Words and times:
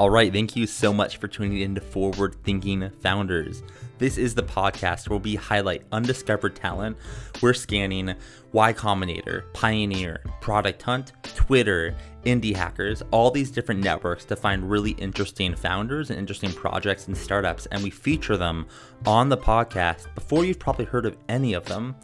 All 0.00 0.08
right, 0.08 0.32
thank 0.32 0.56
you 0.56 0.66
so 0.66 0.94
much 0.94 1.18
for 1.18 1.28
tuning 1.28 1.60
in 1.60 1.74
to 1.74 1.80
Forward 1.82 2.34
Thinking 2.42 2.88
Founders. 3.02 3.62
This 3.98 4.16
is 4.16 4.34
the 4.34 4.42
podcast 4.42 5.10
where 5.10 5.18
we 5.18 5.34
highlight 5.34 5.82
undiscovered 5.92 6.56
talent. 6.56 6.96
We're 7.42 7.52
scanning 7.52 8.14
Y 8.52 8.72
Combinator, 8.72 9.42
Pioneer, 9.52 10.22
Product 10.40 10.80
Hunt, 10.80 11.12
Twitter, 11.22 11.94
Indie 12.24 12.56
Hackers, 12.56 13.02
all 13.10 13.30
these 13.30 13.50
different 13.50 13.84
networks 13.84 14.24
to 14.24 14.36
find 14.36 14.70
really 14.70 14.92
interesting 14.92 15.54
founders 15.54 16.08
and 16.08 16.18
interesting 16.18 16.52
projects 16.54 17.06
and 17.06 17.14
startups, 17.14 17.66
and 17.66 17.82
we 17.82 17.90
feature 17.90 18.38
them 18.38 18.68
on 19.04 19.28
the 19.28 19.36
podcast 19.36 20.14
before 20.14 20.46
you've 20.46 20.58
probably 20.58 20.86
heard 20.86 21.04
of 21.04 21.18
any 21.28 21.52
of 21.52 21.66
them. 21.66 21.94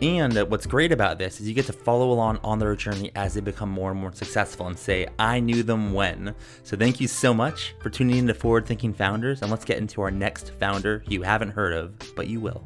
And 0.00 0.34
what's 0.50 0.66
great 0.66 0.92
about 0.92 1.18
this 1.18 1.40
is 1.40 1.48
you 1.48 1.54
get 1.54 1.66
to 1.66 1.72
follow 1.72 2.10
along 2.10 2.40
on 2.42 2.58
their 2.58 2.74
journey 2.76 3.10
as 3.14 3.34
they 3.34 3.40
become 3.40 3.70
more 3.70 3.90
and 3.90 4.00
more 4.00 4.12
successful 4.12 4.66
and 4.66 4.78
say, 4.78 5.06
I 5.18 5.40
knew 5.40 5.62
them 5.62 5.92
when. 5.92 6.34
So 6.62 6.76
thank 6.76 7.00
you 7.00 7.08
so 7.08 7.32
much 7.32 7.74
for 7.80 7.90
tuning 7.90 8.18
in 8.18 8.26
to 8.26 8.34
Forward 8.34 8.66
Thinking 8.66 8.92
Founders. 8.94 9.42
And 9.42 9.50
let's 9.50 9.64
get 9.64 9.78
into 9.78 10.02
our 10.02 10.10
next 10.10 10.52
founder 10.58 11.04
you 11.08 11.22
haven't 11.22 11.50
heard 11.50 11.72
of, 11.72 11.94
but 12.16 12.26
you 12.26 12.40
will. 12.40 12.64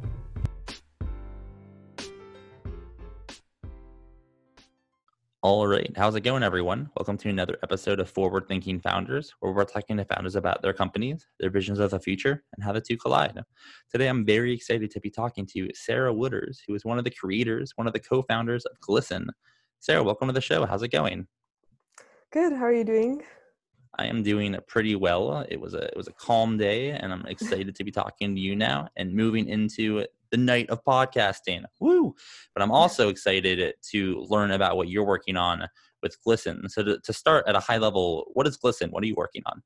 All 5.48 5.66
right. 5.66 5.90
How's 5.96 6.14
it 6.14 6.20
going, 6.20 6.42
everyone? 6.42 6.90
Welcome 6.94 7.16
to 7.16 7.30
another 7.30 7.56
episode 7.62 8.00
of 8.00 8.10
Forward 8.10 8.46
Thinking 8.48 8.78
Founders, 8.80 9.32
where 9.40 9.50
we're 9.50 9.64
talking 9.64 9.96
to 9.96 10.04
founders 10.04 10.36
about 10.36 10.60
their 10.60 10.74
companies, 10.74 11.26
their 11.40 11.48
visions 11.48 11.78
of 11.78 11.90
the 11.90 11.98
future, 11.98 12.44
and 12.54 12.62
how 12.62 12.70
the 12.70 12.82
two 12.82 12.98
collide. 12.98 13.42
Today, 13.90 14.08
I'm 14.08 14.26
very 14.26 14.52
excited 14.52 14.90
to 14.90 15.00
be 15.00 15.08
talking 15.08 15.46
to 15.54 15.70
Sarah 15.72 16.12
Wooders, 16.12 16.58
who 16.66 16.74
is 16.74 16.84
one 16.84 16.98
of 16.98 17.04
the 17.04 17.10
creators, 17.10 17.72
one 17.76 17.86
of 17.86 17.94
the 17.94 17.98
co 17.98 18.20
founders 18.20 18.66
of 18.66 18.78
Glisten. 18.80 19.30
Sarah, 19.80 20.02
welcome 20.02 20.28
to 20.28 20.34
the 20.34 20.42
show. 20.42 20.66
How's 20.66 20.82
it 20.82 20.92
going? 20.92 21.26
Good. 22.30 22.52
How 22.52 22.64
are 22.64 22.72
you 22.74 22.84
doing? 22.84 23.22
I 23.98 24.04
am 24.04 24.22
doing 24.22 24.54
pretty 24.66 24.96
well. 24.96 25.46
It 25.48 25.58
was 25.58 25.72
a 25.72 25.84
it 25.84 25.96
was 25.96 26.08
a 26.08 26.12
calm 26.12 26.58
day, 26.58 26.90
and 26.90 27.10
I'm 27.10 27.24
excited 27.24 27.74
to 27.74 27.84
be 27.84 27.90
talking 27.90 28.34
to 28.34 28.40
you 28.40 28.54
now 28.54 28.90
and 28.98 29.14
moving 29.14 29.48
into 29.48 30.04
the 30.30 30.36
night 30.36 30.68
of 30.70 30.84
podcasting. 30.84 31.64
Woo! 31.80 32.14
But 32.54 32.62
I'm 32.62 32.72
also 32.72 33.08
excited 33.08 33.74
to 33.90 34.26
learn 34.28 34.52
about 34.52 34.76
what 34.76 34.88
you're 34.88 35.06
working 35.06 35.36
on 35.36 35.66
with 36.02 36.16
Glisten. 36.22 36.68
So 36.68 36.82
to, 36.82 36.98
to 37.00 37.12
start 37.12 37.44
at 37.46 37.56
a 37.56 37.60
high 37.60 37.78
level, 37.78 38.30
what 38.34 38.46
is 38.46 38.56
Glisten? 38.56 38.90
What 38.90 39.02
are 39.02 39.06
you 39.06 39.14
working 39.16 39.42
on? 39.46 39.62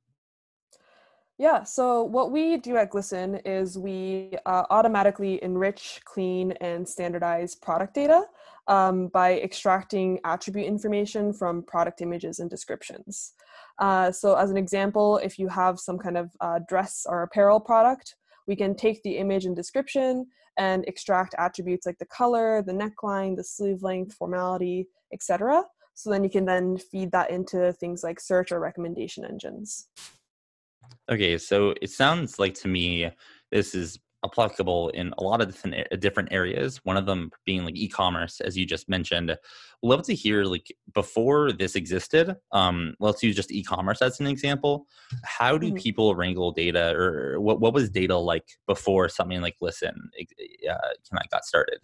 Yeah, 1.39 1.65
so 1.65 2.05
what 2.05 2.31
we 2.31 2.59
do 2.59 2.77
at 2.77 2.91
Glisten 2.91 3.37
is 3.45 3.77
we 3.77 4.33
uh, 4.47 4.65
automatically 4.71 5.43
enrich, 5.43 6.01
clean, 6.05 6.53
and 6.61 6.89
standardize 6.89 7.55
product 7.55 7.95
data 7.95 8.25
um, 8.69 9.09
by 9.09 9.41
extracting 9.41 10.21
attribute 10.25 10.67
information 10.67 11.33
from 11.33 11.63
product 11.65 12.01
images 12.01 12.39
and 12.39 12.49
descriptions. 12.49 13.33
Uh, 13.79 14.13
so, 14.13 14.37
as 14.37 14.51
an 14.51 14.57
example, 14.57 15.19
if 15.19 15.39
you 15.39 15.49
have 15.49 15.81
some 15.81 15.99
kind 15.99 16.17
of 16.17 16.31
uh, 16.41 16.61
dress 16.69 17.07
or 17.09 17.23
apparel 17.23 17.59
product, 17.59 18.15
we 18.47 18.55
can 18.55 18.75
take 18.77 19.03
the 19.03 19.17
image 19.17 19.45
and 19.45 19.57
description 19.57 20.27
and 20.57 20.85
extract 20.87 21.35
attributes 21.39 21.87
like 21.87 21.99
the 21.99 22.07
color, 22.07 22.63
the 22.63 22.73
neckline, 22.73 23.37
the 23.37 23.45
sleeve 23.45 23.83
length, 23.83 24.15
formality, 24.15 24.89
etc. 25.13 25.65
So 25.95 26.11
then 26.11 26.25
you 26.25 26.31
can 26.31 26.45
then 26.45 26.79
feed 26.79 27.13
that 27.13 27.31
into 27.31 27.73
things 27.75 28.03
like 28.03 28.21
search 28.21 28.53
or 28.53 28.61
recommendation 28.61 29.25
engines. 29.25 29.89
Okay, 31.11 31.39
so 31.39 31.75
it 31.83 31.91
sounds 31.91 32.39
like 32.39 32.55
to 32.55 32.69
me 32.69 33.11
this 33.51 33.75
is 33.75 33.99
applicable 34.25 34.91
in 34.91 35.13
a 35.19 35.23
lot 35.23 35.41
of 35.41 35.49
different 35.49 36.01
different 36.01 36.33
areas. 36.33 36.81
One 36.85 36.97
of 36.97 37.07
them 37.07 37.31
being 37.45 37.65
like 37.65 37.77
e-commerce, 37.77 38.41
as 38.41 38.57
you 38.57 38.65
just 38.67 38.89
mentioned. 38.89 39.37
Love 39.83 40.03
to 40.05 40.15
hear 40.15 40.45
like 40.45 40.73
before 40.95 41.53
this 41.53 41.75
existed. 41.75 42.37
Um, 42.53 42.95
let's 43.01 43.23
use 43.23 43.35
just 43.35 43.51
e-commerce 43.51 44.01
as 44.01 44.21
an 44.21 44.27
example. 44.27 44.87
How 45.25 45.59
do 45.59 45.69
mm-hmm. 45.69 45.77
people 45.77 46.15
wrangle 46.15 46.53
data, 46.53 46.95
or 46.97 47.41
what 47.41 47.61
what 47.61 47.75
was 47.75 47.91
data 47.91 48.17
like 48.17 48.45
before 48.67 49.09
something 49.09 49.41
like 49.41 49.59
Glisten 49.59 50.11
uh, 50.71 50.89
can 51.09 51.19
I 51.19 51.25
got 51.31 51.45
started? 51.45 51.79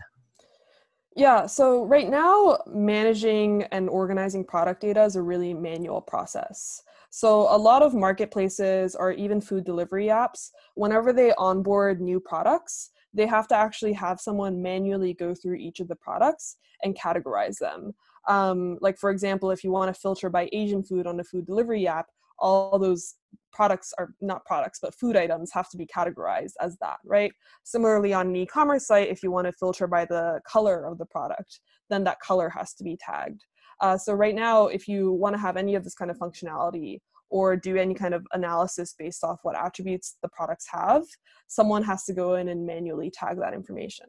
Yeah, 1.17 1.47
so 1.47 1.85
right 1.85 2.09
now, 2.09 2.59
managing 2.69 3.65
and 3.73 3.89
organizing 3.89 4.45
product 4.45 4.83
data 4.83 5.03
is 5.03 5.17
a 5.17 5.23
really 5.23 5.53
manual 5.53 6.01
process. 6.01 6.83
So, 7.11 7.43
a 7.55 7.57
lot 7.57 7.83
of 7.83 7.95
marketplaces 7.95 8.95
or 8.95 9.13
even 9.13 9.41
food 9.41 9.65
delivery 9.65 10.07
apps, 10.07 10.51
whenever 10.75 11.13
they 11.13 11.33
onboard 11.39 12.01
new 12.01 12.21
products, 12.21 12.91
they 13.15 13.27
have 13.27 13.49
to 13.49 13.57
actually 13.57 13.95
have 13.95 14.21
someone 14.21 14.63
manually 14.63 15.15
go 15.15 15.35
through 15.35 15.57
each 15.57 15.81
of 15.81 15.89
the 15.89 15.97
products 15.97 16.57
and 16.83 16.99
categorize 16.99 17.59
them. 17.59 17.93
Um, 18.29 18.77
like, 18.81 18.99
for 18.99 19.11
example, 19.11 19.51
if 19.51 19.65
you 19.65 19.73
want 19.73 19.93
to 19.95 19.99
filter 19.99 20.29
by 20.29 20.51
Asian 20.53 20.83
food 20.83 21.07
on 21.07 21.19
a 21.19 21.25
food 21.25 21.47
delivery 21.47 21.87
app, 21.87 22.07
all 22.39 22.79
those 22.79 23.15
products 23.53 23.93
are 23.99 24.15
not 24.21 24.45
products, 24.45 24.79
but 24.81 24.95
food 24.95 25.17
items 25.17 25.51
have 25.53 25.69
to 25.71 25.77
be 25.77 25.87
categorized 25.87 26.53
as 26.61 26.77
that, 26.81 26.99
right? 27.05 27.33
Similarly, 27.65 28.13
on 28.13 28.29
an 28.29 28.37
e 28.37 28.47
commerce 28.47 28.87
site, 28.87 29.09
if 29.09 29.23
you 29.23 29.31
want 29.31 29.47
to 29.47 29.53
filter 29.53 29.87
by 29.87 30.05
the 30.05 30.41
color 30.47 30.85
of 30.85 30.99
the 30.99 31.07
product, 31.07 31.61
then 31.91 32.05
that 32.05 32.21
color 32.21 32.49
has 32.51 32.75
to 32.75 32.85
be 32.85 32.97
tagged. 32.97 33.45
Uh, 33.81 33.97
so 33.97 34.13
right 34.13 34.35
now, 34.35 34.67
if 34.67 34.89
you 34.89 35.13
want 35.13 35.35
to 35.35 35.41
have 35.41 35.57
any 35.57 35.75
of 35.75 35.85
this 35.85 35.95
kind 35.95 36.11
of 36.11 36.19
functionality 36.19 37.01
or 37.31 37.57
do 37.57 37.77
any 37.77 37.95
kind 37.95 38.15
of 38.15 38.27
analysis 38.33 38.95
based 38.99 39.23
off 39.23 39.41
what 39.43 39.57
attributes 39.57 40.17
the 40.23 40.29
products 40.29 40.67
have, 40.71 41.05
someone 41.47 41.83
has 41.83 42.05
to 42.05 42.13
go 42.13 42.35
in 42.35 42.49
and 42.49 42.67
manually 42.67 43.11
tag 43.11 43.39
that 43.39 43.55
information. 43.55 44.07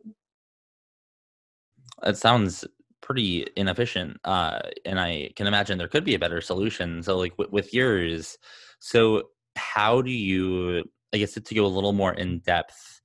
That 2.02 2.18
sounds 2.18 2.66
pretty 3.02 3.48
inefficient, 3.56 4.18
uh, 4.24 4.60
and 4.86 5.00
I 5.00 5.32
can 5.36 5.48
imagine 5.48 5.78
there 5.78 5.88
could 5.88 6.06
be 6.06 6.16
a 6.16 6.20
better 6.20 6.42
solution. 6.42 7.04
So, 7.04 7.18
like 7.18 7.32
w- 7.32 7.50
with 7.52 7.74
yours, 7.74 8.38
so 8.80 9.24
how 9.56 10.02
do 10.02 10.12
you? 10.12 10.84
I 11.14 11.18
guess 11.18 11.34
to 11.34 11.56
go 11.56 11.66
a 11.66 11.68
little 11.68 11.94
more 11.94 12.14
in 12.14 12.40
depth 12.40 12.99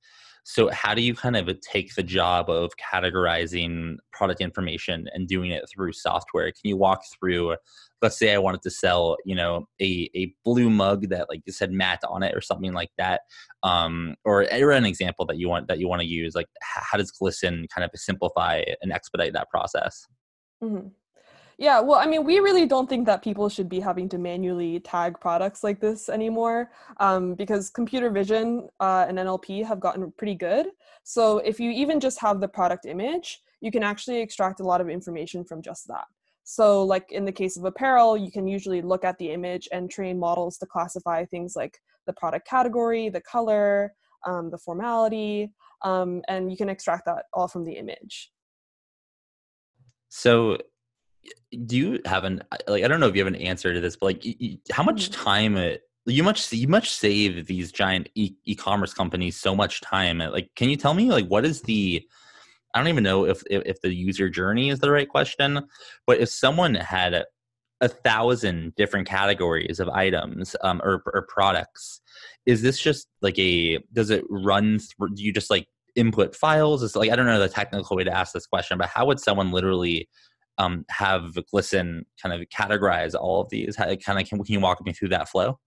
so, 0.47 0.69
how 0.69 0.93
do 0.93 1.01
you 1.01 1.15
kind 1.15 1.35
of 1.35 1.49
take 1.61 1.95
the 1.95 2.03
job 2.03 2.51
of 2.51 2.71
categorizing 2.77 3.95
product 4.13 4.41
information 4.41 5.09
and 5.11 5.27
doing 5.27 5.49
it 5.49 5.67
through 5.67 5.93
software? 5.93 6.45
Can 6.51 6.69
you 6.69 6.77
walk 6.77 7.01
through? 7.17 7.55
Let's 8.03 8.19
say 8.19 8.31
I 8.31 8.37
wanted 8.37 8.61
to 8.61 8.69
sell, 8.69 9.17
you 9.25 9.33
know, 9.33 9.67
a, 9.81 10.07
a 10.15 10.35
blue 10.45 10.69
mug 10.69 11.09
that 11.09 11.29
like 11.29 11.41
said 11.49 11.71
Matt 11.71 12.01
on 12.07 12.21
it 12.21 12.35
or 12.35 12.41
something 12.41 12.73
like 12.73 12.91
that, 12.99 13.21
um, 13.63 14.13
or, 14.23 14.45
or 14.53 14.69
an 14.69 14.85
example 14.85 15.25
that 15.25 15.39
you 15.39 15.49
want 15.49 15.67
that 15.67 15.79
you 15.79 15.87
want 15.87 16.03
to 16.03 16.07
use. 16.07 16.35
Like, 16.35 16.47
how 16.61 16.99
does 16.99 17.09
Glisten 17.09 17.65
kind 17.73 17.83
of 17.83 17.89
simplify 17.99 18.61
and 18.83 18.91
expedite 18.91 19.33
that 19.33 19.49
process? 19.49 20.05
Mm-hmm. 20.63 20.89
Yeah, 21.57 21.79
well, 21.79 21.99
I 21.99 22.05
mean, 22.05 22.25
we 22.25 22.39
really 22.39 22.65
don't 22.65 22.89
think 22.89 23.05
that 23.05 23.23
people 23.23 23.47
should 23.47 23.69
be 23.69 23.79
having 23.79 24.09
to 24.09 24.17
manually 24.17 24.79
tag 24.81 25.19
products 25.21 25.63
like 25.63 25.79
this 25.79 26.09
anymore 26.09 26.71
um, 26.97 27.33
because 27.33 27.69
computer 27.69 28.09
vision 28.09 28.67
uh, 28.81 29.05
and 29.07 29.17
NLP 29.17 29.65
have 29.65 29.79
gotten 29.79 30.11
pretty 30.17 30.35
good. 30.35 30.67
So 31.03 31.37
if 31.39 31.59
you 31.59 31.71
even 31.71 31.99
just 31.99 32.19
have 32.19 32.41
the 32.41 32.47
product 32.47 32.85
image, 32.85 33.41
you 33.61 33.71
can 33.71 33.83
actually 33.83 34.19
extract 34.19 34.59
a 34.59 34.63
lot 34.63 34.81
of 34.81 34.89
information 34.89 35.45
from 35.45 35.61
just 35.61 35.87
that. 35.87 36.05
So, 36.47 36.83
like 36.83 37.11
in 37.11 37.25
the 37.25 37.31
case 37.31 37.57
of 37.57 37.65
apparel, 37.65 38.15
you 38.15 38.31
can 38.31 38.47
usually 38.47 38.81
look 38.83 39.03
at 39.03 39.17
the 39.17 39.31
image 39.31 39.67
and 39.71 39.89
train 39.89 40.19
models 40.19 40.59
to 40.59 40.67
classify 40.67 41.25
things 41.25 41.55
like 41.55 41.79
the 42.05 42.13
product 42.13 42.47
category, 42.47 43.09
the 43.09 43.21
color, 43.21 43.93
um, 44.27 44.51
the 44.51 44.59
formality, 44.59 45.51
um, 45.81 46.21
and 46.27 46.51
you 46.51 46.57
can 46.57 46.69
extract 46.69 47.05
that 47.05 47.25
all 47.33 47.47
from 47.47 47.65
the 47.65 47.73
image. 47.73 48.31
So, 50.09 50.59
do 51.65 51.77
you 51.77 51.99
have 52.05 52.23
an 52.23 52.41
like 52.67 52.83
i 52.83 52.87
don't 52.87 52.99
know 52.99 53.07
if 53.07 53.15
you 53.15 53.23
have 53.23 53.33
an 53.33 53.39
answer 53.39 53.73
to 53.73 53.79
this 53.79 53.95
but 53.95 54.07
like 54.07 54.25
how 54.71 54.83
much 54.83 55.09
mm-hmm. 55.09 55.23
time 55.23 55.57
it 55.57 55.81
you 56.05 56.23
much 56.23 56.51
you 56.53 56.67
much 56.67 56.91
save 56.91 57.47
these 57.47 57.71
giant 57.71 58.09
e- 58.15 58.35
e-commerce 58.45 58.93
companies 58.93 59.37
so 59.37 59.55
much 59.55 59.81
time 59.81 60.19
like 60.19 60.49
can 60.55 60.69
you 60.69 60.75
tell 60.75 60.93
me 60.93 61.09
like 61.09 61.27
what 61.27 61.45
is 61.45 61.61
the 61.63 62.05
i 62.73 62.79
don't 62.79 62.87
even 62.87 63.03
know 63.03 63.25
if 63.25 63.41
if, 63.49 63.63
if 63.65 63.81
the 63.81 63.93
user 63.93 64.29
journey 64.29 64.69
is 64.69 64.79
the 64.79 64.91
right 64.91 65.09
question 65.09 65.61
but 66.05 66.19
if 66.19 66.29
someone 66.29 66.75
had 66.75 67.13
a, 67.13 67.25
a 67.81 67.87
thousand 67.87 68.75
different 68.75 69.07
categories 69.07 69.79
of 69.79 69.89
items 69.89 70.55
um, 70.61 70.81
or, 70.83 71.01
or 71.13 71.25
products 71.27 72.01
is 72.45 72.61
this 72.61 72.79
just 72.79 73.07
like 73.21 73.37
a 73.39 73.79
does 73.93 74.09
it 74.09 74.23
run 74.29 74.79
through 74.79 75.09
do 75.15 75.23
you 75.23 75.33
just 75.33 75.49
like 75.49 75.67
input 75.95 76.35
files 76.35 76.83
is 76.83 76.95
like 76.95 77.09
i 77.09 77.15
don't 77.15 77.25
know 77.25 77.39
the 77.39 77.49
technical 77.49 77.95
way 77.95 78.03
to 78.03 78.15
ask 78.15 78.33
this 78.33 78.45
question 78.45 78.77
but 78.77 78.89
how 78.89 79.05
would 79.05 79.19
someone 79.19 79.51
literally 79.51 80.07
um, 80.57 80.85
have 80.89 81.37
Glisten 81.51 82.05
kind 82.21 82.33
of 82.33 82.47
categorize 82.49 83.15
all 83.15 83.41
of 83.41 83.49
these? 83.49 83.75
How, 83.75 83.93
kind 83.95 84.19
of 84.19 84.27
can, 84.27 84.43
can 84.43 84.53
you 84.53 84.59
walk 84.59 84.83
me 84.85 84.93
through 84.93 85.09
that 85.09 85.29
flow? 85.29 85.59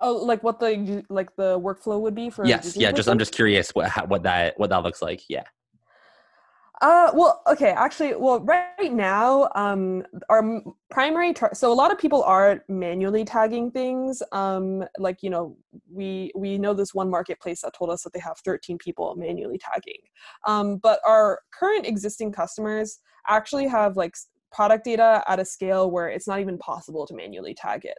Oh, 0.00 0.16
like 0.16 0.42
what 0.42 0.60
the 0.60 1.04
like 1.08 1.34
the 1.36 1.58
workflow 1.58 2.00
would 2.00 2.14
be 2.14 2.30
for? 2.30 2.44
Yes, 2.44 2.76
yeah. 2.76 2.92
Just 2.92 3.08
I'm 3.08 3.18
just 3.18 3.34
curious 3.34 3.70
what 3.70 3.88
how, 3.88 4.06
what 4.06 4.24
that 4.24 4.58
what 4.58 4.70
that 4.70 4.82
looks 4.82 5.00
like. 5.00 5.22
Yeah. 5.28 5.44
Uh, 6.84 7.10
well, 7.14 7.40
okay, 7.46 7.70
actually, 7.70 8.14
well, 8.14 8.40
right 8.40 8.92
now, 8.92 9.48
um, 9.54 10.02
our 10.28 10.60
primary, 10.90 11.32
tar- 11.32 11.54
so 11.54 11.72
a 11.72 11.74
lot 11.74 11.90
of 11.90 11.98
people 11.98 12.22
are 12.24 12.62
manually 12.68 13.24
tagging 13.24 13.70
things. 13.70 14.22
Um, 14.32 14.84
like, 14.98 15.22
you 15.22 15.30
know, 15.30 15.56
we, 15.90 16.30
we 16.36 16.58
know 16.58 16.74
this 16.74 16.92
one 16.92 17.08
marketplace 17.10 17.62
that 17.62 17.72
told 17.72 17.88
us 17.88 18.02
that 18.02 18.12
they 18.12 18.20
have 18.20 18.36
13 18.44 18.76
people 18.76 19.14
manually 19.16 19.56
tagging. 19.56 19.96
Um, 20.46 20.76
but 20.76 21.00
our 21.06 21.40
current 21.58 21.86
existing 21.86 22.32
customers 22.32 22.98
actually 23.28 23.66
have 23.66 23.96
like 23.96 24.14
product 24.52 24.84
data 24.84 25.24
at 25.26 25.40
a 25.40 25.44
scale 25.46 25.90
where 25.90 26.08
it's 26.08 26.28
not 26.28 26.40
even 26.40 26.58
possible 26.58 27.06
to 27.06 27.14
manually 27.14 27.54
tag 27.54 27.86
it. 27.86 27.98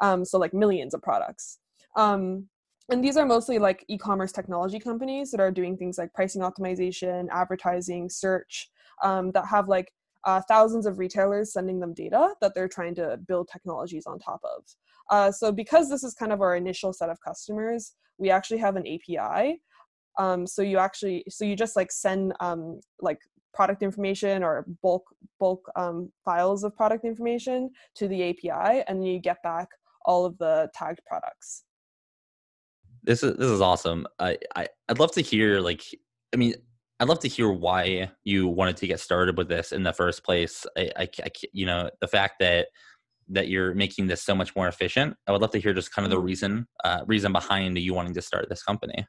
um, 0.00 0.24
so 0.24 0.38
like 0.38 0.54
millions 0.54 0.94
of 0.94 1.02
products. 1.02 1.58
Um, 1.96 2.48
and 2.92 3.02
these 3.02 3.16
are 3.16 3.24
mostly 3.24 3.58
like 3.58 3.86
e-commerce 3.88 4.32
technology 4.32 4.78
companies 4.78 5.30
that 5.30 5.40
are 5.40 5.50
doing 5.50 5.78
things 5.78 5.96
like 5.96 6.12
pricing 6.12 6.42
optimization, 6.42 7.26
advertising, 7.30 8.10
search, 8.10 8.68
um, 9.02 9.30
that 9.32 9.46
have 9.46 9.66
like 9.66 9.90
uh, 10.24 10.42
thousands 10.46 10.84
of 10.84 10.98
retailers 10.98 11.54
sending 11.54 11.80
them 11.80 11.94
data 11.94 12.34
that 12.42 12.54
they're 12.54 12.68
trying 12.68 12.94
to 12.94 13.18
build 13.26 13.48
technologies 13.50 14.06
on 14.06 14.18
top 14.18 14.40
of. 14.44 14.62
Uh, 15.10 15.32
so 15.32 15.50
because 15.50 15.88
this 15.88 16.04
is 16.04 16.12
kind 16.12 16.32
of 16.32 16.42
our 16.42 16.54
initial 16.54 16.92
set 16.92 17.08
of 17.08 17.18
customers, 17.22 17.94
we 18.18 18.30
actually 18.30 18.58
have 18.58 18.76
an 18.76 18.86
API. 18.86 19.62
Um, 20.18 20.46
so 20.46 20.60
you 20.60 20.76
actually, 20.76 21.24
so 21.30 21.46
you 21.46 21.56
just 21.56 21.76
like 21.76 21.90
send 21.90 22.34
um, 22.40 22.78
like 23.00 23.20
product 23.54 23.82
information 23.82 24.42
or 24.42 24.66
bulk 24.82 25.04
bulk 25.40 25.66
um, 25.76 26.12
files 26.26 26.62
of 26.62 26.76
product 26.76 27.06
information 27.06 27.70
to 27.94 28.06
the 28.06 28.30
API, 28.30 28.84
and 28.86 29.06
you 29.06 29.18
get 29.18 29.42
back 29.42 29.68
all 30.04 30.26
of 30.26 30.36
the 30.36 30.68
tagged 30.74 31.00
products. 31.06 31.64
This 33.02 33.22
is 33.22 33.36
this 33.36 33.48
is 33.48 33.60
awesome. 33.60 34.06
I, 34.18 34.38
I 34.54 34.68
I'd 34.88 34.98
love 34.98 35.12
to 35.12 35.20
hear 35.20 35.60
like 35.60 35.82
I 36.32 36.36
mean 36.36 36.54
I'd 37.00 37.08
love 37.08 37.20
to 37.20 37.28
hear 37.28 37.50
why 37.50 38.10
you 38.22 38.46
wanted 38.46 38.76
to 38.78 38.86
get 38.86 39.00
started 39.00 39.36
with 39.36 39.48
this 39.48 39.72
in 39.72 39.82
the 39.82 39.92
first 39.92 40.22
place. 40.22 40.64
I, 40.76 40.90
I, 40.96 41.08
I, 41.24 41.30
you 41.52 41.66
know, 41.66 41.90
the 42.00 42.06
fact 42.06 42.36
that 42.38 42.68
that 43.28 43.48
you're 43.48 43.74
making 43.74 44.06
this 44.06 44.22
so 44.22 44.34
much 44.34 44.54
more 44.54 44.68
efficient. 44.68 45.16
I 45.26 45.32
would 45.32 45.40
love 45.40 45.50
to 45.52 45.58
hear 45.58 45.72
just 45.72 45.92
kind 45.92 46.04
of 46.04 46.10
the 46.10 46.16
mm-hmm. 46.16 46.26
reason 46.26 46.68
uh, 46.84 47.00
reason 47.06 47.32
behind 47.32 47.78
you 47.78 47.94
wanting 47.94 48.14
to 48.14 48.22
start 48.22 48.48
this 48.48 48.62
company. 48.62 49.06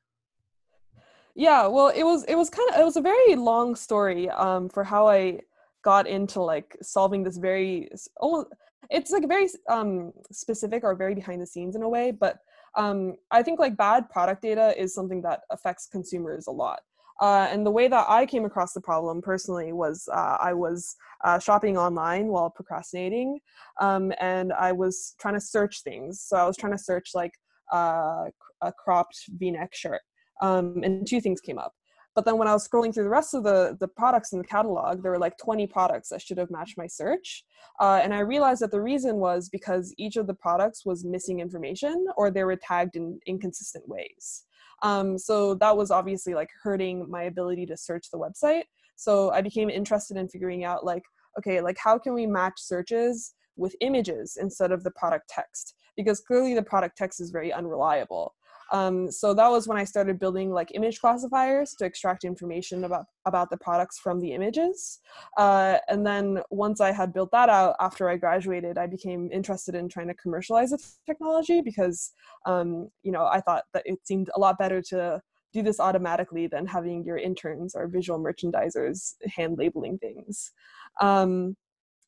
Yeah, 1.36 1.68
well, 1.68 1.89
it 1.89 2.04
was 2.04 2.24
it 2.25 2.36
was 2.36 2.50
kind 2.50 2.69
of 2.72 2.80
it 2.80 2.84
was 2.84 2.98
a 2.98 3.01
very 3.01 3.36
long 3.36 3.75
story 3.75 4.30
um, 4.30 4.69
for 4.69 4.84
how 4.84 5.07
I 5.07 5.42
got 5.84 6.07
into 6.07 6.42
like 6.42 6.78
solving 6.81 7.24
this 7.24 7.38
very 7.38 7.89
oh 8.22 8.46
it's 8.89 9.12
like 9.12 9.28
very 9.28 9.50
um, 9.69 10.13
specific 10.31 10.84
or 10.84 10.96
very 10.96 11.16
behind 11.16 11.42
the 11.42 11.48
scenes 11.48 11.75
in 11.75 11.84
a 11.84 11.89
way, 11.89 12.12
but 12.12 12.39
um, 12.75 13.16
I 13.31 13.44
think 13.44 13.60
like 13.60 13.78
bad 13.78 14.10
product 14.10 14.42
data 14.42 14.74
is 14.78 14.94
something 14.94 15.22
that 15.24 15.42
affects 15.52 15.88
consumers 15.88 16.48
a 16.48 16.52
lot. 16.52 16.80
Uh, 17.22 17.48
and 17.52 17.66
the 17.66 17.72
way 17.72 17.88
that 17.88 18.06
I 18.10 18.25
came 18.25 18.44
across 18.44 18.74
the 18.74 18.81
problem 18.81 19.22
personally 19.22 19.72
was 19.72 20.10
uh, 20.12 20.38
I 20.40 20.54
was 20.54 20.96
uh, 21.24 21.40
shopping 21.40 21.78
online 21.78 22.28
while 22.28 22.50
procrastinating, 22.50 23.40
um, 23.80 24.12
and 24.20 24.52
I 24.52 24.72
was 24.72 25.16
trying 25.20 25.36
to 25.36 25.40
search 25.40 25.84
things. 25.84 26.22
So 26.22 26.38
I 26.38 26.46
was 26.46 26.58
trying 26.58 26.74
to 26.74 26.78
search 26.78 27.12
like 27.14 27.31
uh, 27.72 28.25
a 28.62 28.74
cropped 28.84 29.18
V-neck 29.38 29.74
shirt, 29.74 30.02
um, 30.42 30.81
and 30.84 31.08
two 31.08 31.22
things 31.22 31.40
came 31.40 31.60
up. 31.60 31.74
But 32.15 32.25
then 32.25 32.38
when 32.38 32.48
I 32.48 32.54
was 32.54 32.68
scrolling 32.68 32.94
through 32.94 33.06
the 33.06 33.10
rest 33.10 33.33
of 33.33 33.44
the, 33.44 33.75
the 33.80 33.88
products 33.88 34.33
in 34.33 34.39
the 34.39 34.45
catalog, 34.45 35.01
there 35.01 35.12
were 35.12 35.19
like 35.19 35.38
20 35.38 35.65
products 35.68 36.10
that 36.10 36.21
should 36.21 36.38
have 36.38 36.51
matched 36.51 36.77
my 36.77 36.86
search. 36.86 37.44
Uh, 37.80 38.00
and 38.04 38.13
I 38.13 38.19
realized 38.19 38.62
that 38.62 38.71
the 38.71 38.81
reason 38.81 39.18
was 39.18 39.50
because 39.50 39.94
each 39.98 40.15
of 40.15 40.27
the 40.27 40.33
products 40.33 40.86
was 40.86 41.04
missing 41.04 41.39
information 41.39 42.06
or 42.15 42.30
they 42.30 42.44
were 42.44 42.56
tagged 42.56 42.95
in 42.95 43.19
inconsistent 43.25 43.88
ways. 43.88 44.44
Um, 44.83 45.18
so 45.18 45.56
that 45.56 45.75
was 45.75 45.92
obviously 45.92 46.33
like 46.36 46.50
hurting 46.62 47.10
my 47.10 47.24
ability 47.24 47.65
to 47.68 47.77
search 47.77 48.12
the 48.12 48.19
website. 48.19 48.63
So 48.95 49.31
I 49.31 49.42
became 49.42 49.69
interested 49.69 50.18
in 50.18 50.27
figuring 50.27 50.65
out 50.65 50.86
like, 50.86 51.04
okay, 51.39 51.62
like 51.62 51.77
how 51.81 51.98
can 51.98 52.13
we 52.13 52.27
match 52.27 52.54
searches 52.57 53.33
with 53.56 53.75
images 53.81 54.38
instead 54.39 54.71
of 54.71 54.83
the 54.83 54.92
product 54.92 55.30
text? 55.30 55.75
Because 55.95 56.19
clearly 56.19 56.54
the 56.54 56.62
product 56.62 56.98
text 56.98 57.21
is 57.21 57.31
very 57.31 57.51
unreliable. 57.51 58.36
Um, 58.71 59.12
so 59.12 59.33
that 59.33 59.50
was 59.50 59.68
when 59.68 59.77
I 59.77 59.83
started 59.83 60.19
building 60.19 60.51
like 60.51 60.71
image 60.74 61.00
classifiers 61.00 61.75
to 61.75 61.86
extract 61.86 62.24
information 62.24 62.83
about 62.83 63.06
about 63.25 63.50
the 63.50 63.57
products 63.57 64.00
from 64.00 64.19
the 64.19 64.33
images. 64.33 65.00
Uh, 65.38 65.77
and 65.89 66.06
then 66.06 66.42
once 66.50 66.81
I 66.81 66.92
had 66.92 67.13
built 67.13 67.31
that 67.31 67.50
out 67.50 67.75
after 67.80 68.10
I 68.10 68.18
graduated, 68.18 68.77
I 68.77 68.88
became 68.88 69.30
interested 69.31 69.75
in 69.75 69.89
trying 69.89 70.07
to 70.07 70.13
commercialize 70.15 70.71
the 70.71 70.83
technology 71.06 71.62
because 71.62 72.12
um, 72.45 72.89
you 73.04 73.12
know 73.12 73.25
I 73.25 73.42
thought 73.42 73.63
that 73.74 73.83
it 73.86 74.00
seemed 74.04 74.30
a 74.36 74.39
lot 74.39 74.57
better 74.57 74.81
to 74.89 75.21
do 75.54 75.62
this 75.62 75.80
automatically 75.80 76.48
than 76.48 76.65
having 76.65 77.06
your 77.06 77.18
interns 77.18 77.75
or 77.75 77.88
visual 77.88 78.19
merchandisers 78.19 79.13
hand 79.27 79.57
labeling 79.57 80.00
things. 80.00 80.51
Um, 81.00 81.56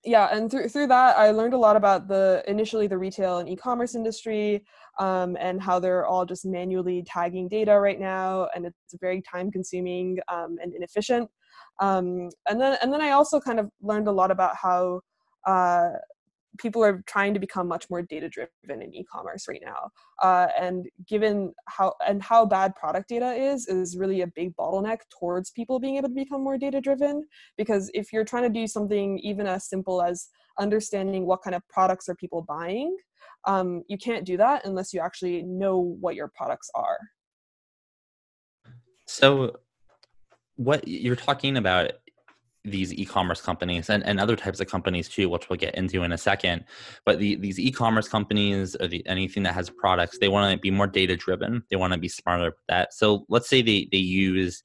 yeah 0.06 0.30
and 0.32 0.50
through 0.52 0.70
through 0.70 0.88
that 0.88 1.18
i 1.18 1.32
learned 1.32 1.54
a 1.54 1.58
lot 1.58 1.76
about 1.76 2.08
the 2.08 2.44
initially 2.48 2.88
the 2.88 2.98
retail 2.98 3.40
and 3.40 3.50
e-commerce 3.50 3.96
industry 3.96 4.64
um, 5.00 5.36
and 5.40 5.62
how 5.62 5.80
they're 5.80 6.06
all 6.06 6.26
just 6.26 6.46
manually 6.46 7.04
tagging 7.06 7.48
data 7.48 7.78
right 7.78 8.00
now 8.00 8.48
and 8.56 8.66
it's 8.66 8.78
very 9.02 9.22
time 9.22 9.52
consuming 9.52 10.18
um, 10.30 10.56
and 10.62 10.74
inefficient. 10.74 11.30
Um, 11.80 12.30
and 12.48 12.62
then 12.62 12.78
and 12.82 12.94
then 12.94 13.02
i 13.02 13.12
also 13.12 13.40
kind 13.40 13.60
of 13.60 13.70
learned 13.82 14.08
a 14.08 14.12
lot 14.12 14.32
about 14.32 14.56
how 14.56 15.02
uh, 15.46 15.90
people 16.58 16.84
are 16.84 17.04
trying 17.08 17.34
to 17.34 17.40
become 17.40 17.68
much 17.68 17.90
more 17.90 18.02
data 18.02 18.30
driven 18.30 18.82
in 18.82 18.94
e-commerce 18.94 19.48
right 19.48 19.62
now 19.64 19.90
uh, 20.22 20.48
and 20.60 20.88
given 21.08 21.54
how 21.68 21.94
and 22.08 22.22
how 22.22 22.46
bad 22.46 22.76
product 22.76 23.10
data 23.10 23.34
is 23.34 23.68
is 23.68 23.98
really 23.98 24.22
a 24.22 24.28
big 24.28 24.56
bottleneck 24.56 25.00
towards 25.20 25.52
people 25.52 25.80
being 25.80 25.98
able 25.98 26.10
to 26.10 26.16
become 26.16 26.44
more 26.44 26.58
data 26.58 26.82
driven 26.82 27.26
because 27.58 27.90
if 27.94 28.12
you're 28.12 28.26
trying 28.26 28.44
to 28.44 28.50
do 28.50 28.68
something 28.68 29.20
even 29.20 29.48
as 29.48 29.68
simple 29.68 30.02
as 30.02 30.28
understanding 30.60 31.26
what 31.26 31.42
kind 31.42 31.56
of 31.56 31.62
products 31.68 32.08
are 32.08 32.16
people 32.16 32.42
buying 32.42 32.96
um, 33.46 33.84
you 33.88 33.98
can't 33.98 34.26
do 34.26 34.38
that 34.38 34.66
unless 34.66 34.94
you 34.94 35.00
actually 35.00 35.44
know 35.44 35.80
what 35.80 36.16
your 36.16 36.28
products 36.28 36.70
are. 36.74 36.98
So 39.06 39.58
what 40.56 40.88
you're 40.88 41.16
talking 41.16 41.58
about 41.58 41.92
these 42.66 42.94
e-commerce 42.94 43.42
companies 43.42 43.90
and, 43.90 44.04
and 44.06 44.20
other 44.20 44.36
types 44.36 44.60
of 44.60 44.68
companies 44.68 45.08
too, 45.08 45.30
which 45.30 45.50
we'll 45.50 45.58
get 45.58 45.76
into 45.76 46.04
in 46.04 46.12
a 46.12 46.18
second. 46.18 46.66
But 47.06 47.20
the, 47.20 47.36
these 47.36 47.60
e-commerce 47.60 48.08
companies 48.08 48.76
or 48.76 48.88
the, 48.88 49.06
anything 49.08 49.44
that 49.44 49.54
has 49.54 49.70
products, 49.70 50.18
they 50.20 50.28
want 50.28 50.52
to 50.52 50.60
be 50.60 50.72
more 50.72 50.88
data 50.88 51.16
driven. 51.16 51.64
They 51.70 51.76
want 51.76 51.94
to 51.94 52.00
be 52.00 52.10
smarter 52.10 52.46
with 52.46 52.56
that. 52.68 52.94
So 52.94 53.26
let's 53.30 53.48
say 53.48 53.62
they, 53.62 53.88
they 53.92 53.98
use 54.00 54.64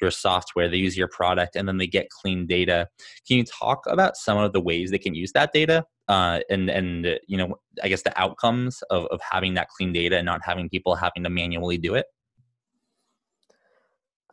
your 0.00 0.10
software, 0.10 0.68
they 0.68 0.76
use 0.76 0.96
your 0.96 1.08
product, 1.08 1.56
and 1.56 1.68
then 1.68 1.78
they 1.78 1.86
get 1.86 2.10
clean 2.10 2.46
data. 2.46 2.88
Can 3.26 3.38
you 3.38 3.44
talk 3.44 3.84
about 3.86 4.16
some 4.16 4.38
of 4.38 4.52
the 4.52 4.60
ways 4.60 4.90
they 4.90 4.98
can 4.98 5.14
use 5.14 5.32
that 5.32 5.52
data? 5.52 5.84
Uh, 6.08 6.40
and 6.50 6.68
and 6.68 7.18
you 7.26 7.38
know, 7.38 7.54
I 7.82 7.88
guess 7.88 8.02
the 8.02 8.20
outcomes 8.20 8.82
of, 8.90 9.06
of 9.06 9.20
having 9.22 9.54
that 9.54 9.68
clean 9.68 9.92
data 9.92 10.18
and 10.18 10.26
not 10.26 10.42
having 10.44 10.68
people 10.68 10.94
having 10.94 11.22
to 11.22 11.30
manually 11.30 11.78
do 11.78 11.94
it. 11.94 12.06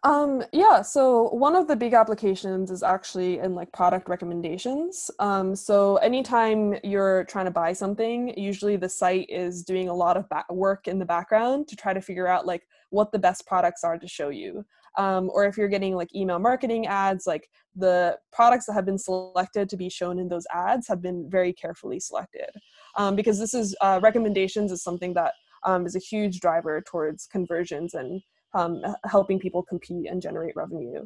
Um, 0.04 0.44
yeah, 0.52 0.82
so 0.82 1.30
one 1.30 1.56
of 1.56 1.68
the 1.68 1.76
big 1.76 1.94
applications 1.94 2.72
is 2.72 2.82
actually 2.82 3.38
in 3.38 3.54
like 3.54 3.72
product 3.72 4.10
recommendations. 4.10 5.12
Um, 5.20 5.56
so 5.56 5.98
anytime 5.98 6.76
you're 6.84 7.26
trying 7.26 7.46
to 7.46 7.52
buy 7.52 7.74
something, 7.74 8.36
usually 8.36 8.78
the 8.78 8.90
site 8.90 9.28
is 9.30 9.64
doing 9.64 9.90
a 9.90 9.94
lot 9.94 10.18
of 10.18 10.26
work 10.50 10.88
in 10.88 10.98
the 10.98 11.06
background 11.06 11.68
to 11.68 11.76
try 11.76 11.94
to 11.94 12.02
figure 12.02 12.28
out 12.28 12.48
like 12.48 12.68
what 12.90 13.12
the 13.12 13.20
best 13.20 13.46
products 13.46 13.84
are 13.84 14.00
to 14.00 14.08
show 14.08 14.30
you. 14.30 14.66
Um, 14.98 15.30
or 15.32 15.46
if 15.46 15.56
you're 15.56 15.70
getting 15.70 15.96
like 15.96 16.14
email 16.16 16.40
marketing 16.40 16.88
ads, 16.88 17.28
like 17.28 17.48
the 17.76 18.18
products 18.34 18.66
that 18.66 18.74
have 18.74 18.86
been 18.86 18.98
selected 18.98 19.70
to 19.70 19.78
be 19.78 19.88
shown 19.88 20.18
in 20.18 20.28
those 20.28 20.48
ads 20.52 20.88
have 20.88 21.02
been 21.02 21.30
very 21.30 21.54
carefully 21.54 22.00
selected. 22.00 22.50
Um, 22.98 23.16
because 23.16 23.38
this 23.38 23.54
is 23.54 23.76
uh, 23.82 24.00
recommendations 24.02 24.72
is 24.72 24.84
something 24.84 25.14
that 25.14 25.34
um, 25.64 25.86
is 25.86 25.96
a 25.96 26.00
huge 26.00 26.40
driver 26.40 26.82
towards 26.82 27.28
conversions 27.28 27.94
and 27.94 28.24
um, 28.54 28.82
helping 29.06 29.40
people 29.40 29.64
compete 29.64 30.10
and 30.10 30.22
generate 30.22 30.56
revenue. 30.56 31.06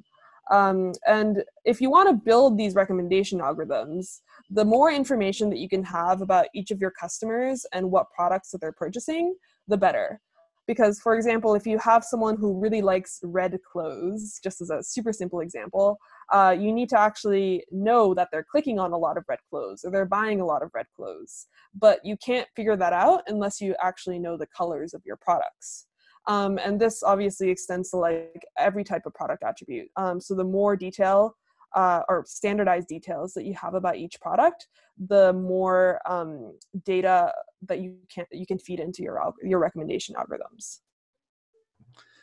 Um, 0.51 0.93
and 1.07 1.43
if 1.63 1.81
you 1.81 1.89
want 1.89 2.09
to 2.09 2.13
build 2.13 2.57
these 2.57 2.75
recommendation 2.75 3.39
algorithms, 3.39 4.21
the 4.49 4.65
more 4.65 4.91
information 4.91 5.49
that 5.49 5.57
you 5.57 5.67
can 5.67 5.83
have 5.83 6.21
about 6.21 6.47
each 6.53 6.71
of 6.71 6.79
your 6.79 6.91
customers 6.91 7.65
and 7.73 7.89
what 7.89 8.11
products 8.15 8.51
that 8.51 8.61
they're 8.61 8.71
purchasing, 8.71 9.35
the 9.67 9.77
better. 9.77 10.21
Because, 10.67 10.99
for 10.99 11.15
example, 11.15 11.53
if 11.53 11.67
you 11.67 11.77
have 11.77 12.03
someone 12.03 12.37
who 12.37 12.59
really 12.59 12.81
likes 12.81 13.19
red 13.23 13.57
clothes, 13.71 14.39
just 14.43 14.61
as 14.61 14.71
a 14.71 14.81
super 14.81 15.13
simple 15.13 15.39
example, 15.39 15.97
uh, 16.33 16.55
you 16.57 16.73
need 16.73 16.89
to 16.89 16.99
actually 16.99 17.63
know 17.71 18.15
that 18.15 18.29
they're 18.31 18.45
clicking 18.49 18.79
on 18.79 18.91
a 18.91 18.97
lot 18.97 19.15
of 19.15 19.25
red 19.27 19.39
clothes 19.47 19.83
or 19.83 19.91
they're 19.91 20.05
buying 20.05 20.41
a 20.41 20.45
lot 20.45 20.63
of 20.63 20.71
red 20.73 20.87
clothes. 20.95 21.47
But 21.79 21.99
you 22.03 22.17
can't 22.17 22.47
figure 22.55 22.75
that 22.77 22.93
out 22.93 23.21
unless 23.27 23.61
you 23.61 23.75
actually 23.81 24.17
know 24.17 24.37
the 24.37 24.47
colors 24.47 24.95
of 24.95 25.03
your 25.05 25.17
products. 25.17 25.85
Um, 26.27 26.57
and 26.57 26.79
this 26.79 27.03
obviously 27.03 27.49
extends 27.49 27.91
to 27.91 27.97
like 27.97 28.43
every 28.57 28.83
type 28.83 29.03
of 29.05 29.13
product 29.13 29.43
attribute. 29.43 29.89
Um, 29.95 30.19
so 30.19 30.33
the 30.33 30.43
more 30.43 30.75
detail 30.75 31.35
uh, 31.75 32.01
or 32.09 32.23
standardized 32.25 32.87
details 32.87 33.33
that 33.33 33.45
you 33.45 33.53
have 33.53 33.73
about 33.73 33.97
each 33.97 34.19
product, 34.21 34.67
the 35.07 35.33
more 35.33 35.99
um, 36.09 36.53
data 36.85 37.31
that 37.67 37.79
you 37.79 37.97
can 38.13 38.25
you 38.31 38.45
can 38.45 38.57
feed 38.57 38.79
into 38.79 39.03
your 39.03 39.21
your 39.43 39.59
recommendation 39.59 40.15
algorithms. 40.15 40.79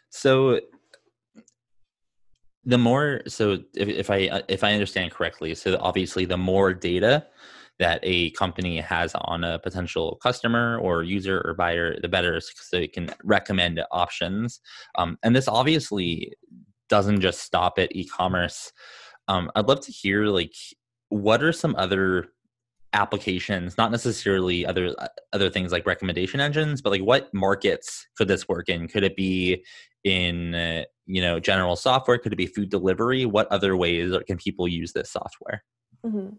So 0.08 0.60
the 2.64 2.78
more 2.78 3.22
so 3.26 3.58
if, 3.74 3.88
if 3.88 4.10
i 4.10 4.42
if 4.48 4.62
i 4.62 4.72
understand 4.72 5.10
correctly 5.10 5.54
so 5.54 5.76
obviously 5.80 6.24
the 6.24 6.36
more 6.36 6.72
data 6.72 7.26
that 7.78 8.00
a 8.02 8.30
company 8.32 8.78
has 8.78 9.12
on 9.14 9.44
a 9.44 9.58
potential 9.58 10.18
customer 10.22 10.78
or 10.78 11.02
user 11.02 11.40
or 11.44 11.54
buyer, 11.54 11.98
the 12.00 12.08
better 12.08 12.40
so 12.40 12.76
it 12.76 12.92
can 12.92 13.10
recommend 13.24 13.82
options. 13.90 14.60
Um, 14.96 15.18
and 15.22 15.34
this 15.34 15.48
obviously 15.48 16.34
doesn't 16.88 17.20
just 17.20 17.40
stop 17.40 17.78
at 17.78 17.94
e-commerce. 17.96 18.72
Um, 19.28 19.50
I'd 19.56 19.68
love 19.68 19.80
to 19.80 19.92
hear 19.92 20.26
like 20.26 20.54
what 21.08 21.42
are 21.42 21.52
some 21.52 21.74
other 21.76 22.28
applications 22.94 23.78
not 23.78 23.90
necessarily 23.90 24.66
other 24.66 24.94
uh, 24.98 25.08
other 25.32 25.48
things 25.48 25.72
like 25.72 25.86
recommendation 25.86 26.40
engines 26.40 26.82
but 26.82 26.90
like 26.90 27.00
what 27.00 27.32
markets 27.32 28.06
could 28.18 28.28
this 28.28 28.46
work 28.48 28.68
in 28.68 28.86
could 28.86 29.02
it 29.02 29.16
be 29.16 29.64
in 30.04 30.54
uh, 30.54 30.84
you 31.06 31.22
know 31.22 31.40
general 31.40 31.74
software 31.74 32.18
could 32.18 32.34
it 32.34 32.36
be 32.36 32.46
food 32.46 32.68
delivery 32.68 33.24
what 33.24 33.50
other 33.50 33.76
ways 33.76 34.14
can 34.26 34.36
people 34.36 34.68
use 34.68 34.92
this 34.92 35.10
software 35.10 35.64
mm-hmm. 36.04 36.34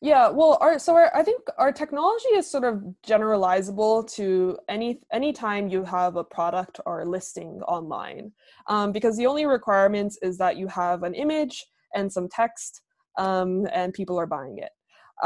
Yeah 0.00 0.28
well 0.28 0.56
our 0.60 0.78
so 0.78 0.94
our, 0.94 1.14
i 1.16 1.22
think 1.22 1.42
our 1.58 1.72
technology 1.72 2.28
is 2.34 2.48
sort 2.48 2.64
of 2.64 2.82
generalizable 3.06 4.08
to 4.10 4.56
any 4.68 5.00
any 5.12 5.32
time 5.32 5.68
you 5.68 5.82
have 5.82 6.16
a 6.16 6.24
product 6.24 6.80
or 6.86 7.00
a 7.00 7.04
listing 7.04 7.60
online. 7.62 8.32
Um, 8.68 8.92
because 8.92 9.16
the 9.16 9.26
only 9.26 9.46
requirements 9.46 10.18
is 10.22 10.38
that 10.38 10.56
you 10.56 10.68
have 10.68 11.02
an 11.02 11.14
image 11.14 11.66
and 11.94 12.12
some 12.12 12.28
text 12.28 12.82
um, 13.16 13.66
and 13.72 13.92
people 13.92 14.18
are 14.20 14.26
buying 14.26 14.58
it. 14.58 14.70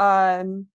Um, 0.01 0.67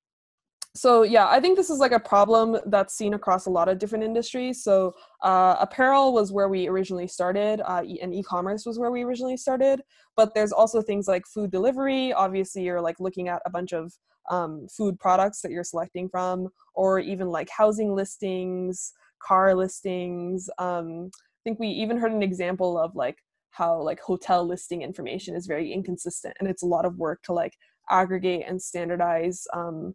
so 0.75 1.03
yeah, 1.03 1.27
I 1.29 1.41
think 1.41 1.57
this 1.57 1.71
is 1.71 1.79
like 1.79 1.93
a 1.93 2.01
problem 2.01 2.59
that's 2.67 2.95
seen 2.95 3.15
across 3.15 3.47
a 3.47 3.51
lot 3.51 3.69
of 3.69 3.79
different 3.79 4.05
industries. 4.05 4.63
So 4.63 4.95
uh, 5.23 5.57
apparel 5.59 6.13
was 6.13 6.31
where 6.31 6.49
we 6.49 6.69
originally 6.69 7.09
started, 7.09 7.61
uh, 7.65 7.83
and 8.01 8.15
e-commerce 8.15 8.65
was 8.65 8.79
where 8.79 8.91
we 8.91 9.03
originally 9.03 9.37
started. 9.37 9.83
But 10.17 10.35
there's 10.35 10.53
also 10.53 10.81
things 10.83 11.09
like 11.09 11.27
food 11.27 11.51
delivery. 11.51 12.13
Obviously, 12.13 12.63
you're 12.63 12.81
like 12.81 13.01
looking 13.01 13.29
at 13.29 13.43
a 13.45 13.51
bunch 13.51 13.73
of 13.73 13.93
um, 14.31 14.69
food 14.69 15.01
products 15.01 15.41
that 15.41 15.51
you're 15.51 15.65
selecting 15.65 16.09
from, 16.09 16.49
or 16.75 17.01
even 17.01 17.29
like 17.29 17.49
housing 17.51 17.95
listings, 17.95 18.93
car 19.21 19.55
listings. 19.55 20.49
Um, 20.59 21.11
I 21.15 21.43
think 21.45 21.59
we 21.59 21.69
even 21.69 21.97
heard 21.97 22.13
an 22.13 22.23
example 22.23 22.79
of 22.79 22.95
like 22.95 23.17
how 23.51 23.81
like 23.81 24.01
hotel 24.01 24.47
listing 24.47 24.83
information 24.83 25.35
is 25.35 25.47
very 25.47 25.73
inconsistent, 25.73 26.37
and 26.39 26.49
it's 26.49 26.63
a 26.63 26.67
lot 26.67 26.85
of 26.85 26.99
work 26.99 27.23
to 27.25 27.33
like 27.33 27.55
aggregate 27.91 28.45
and 28.47 28.61
standardize 28.61 29.45
um, 29.55 29.95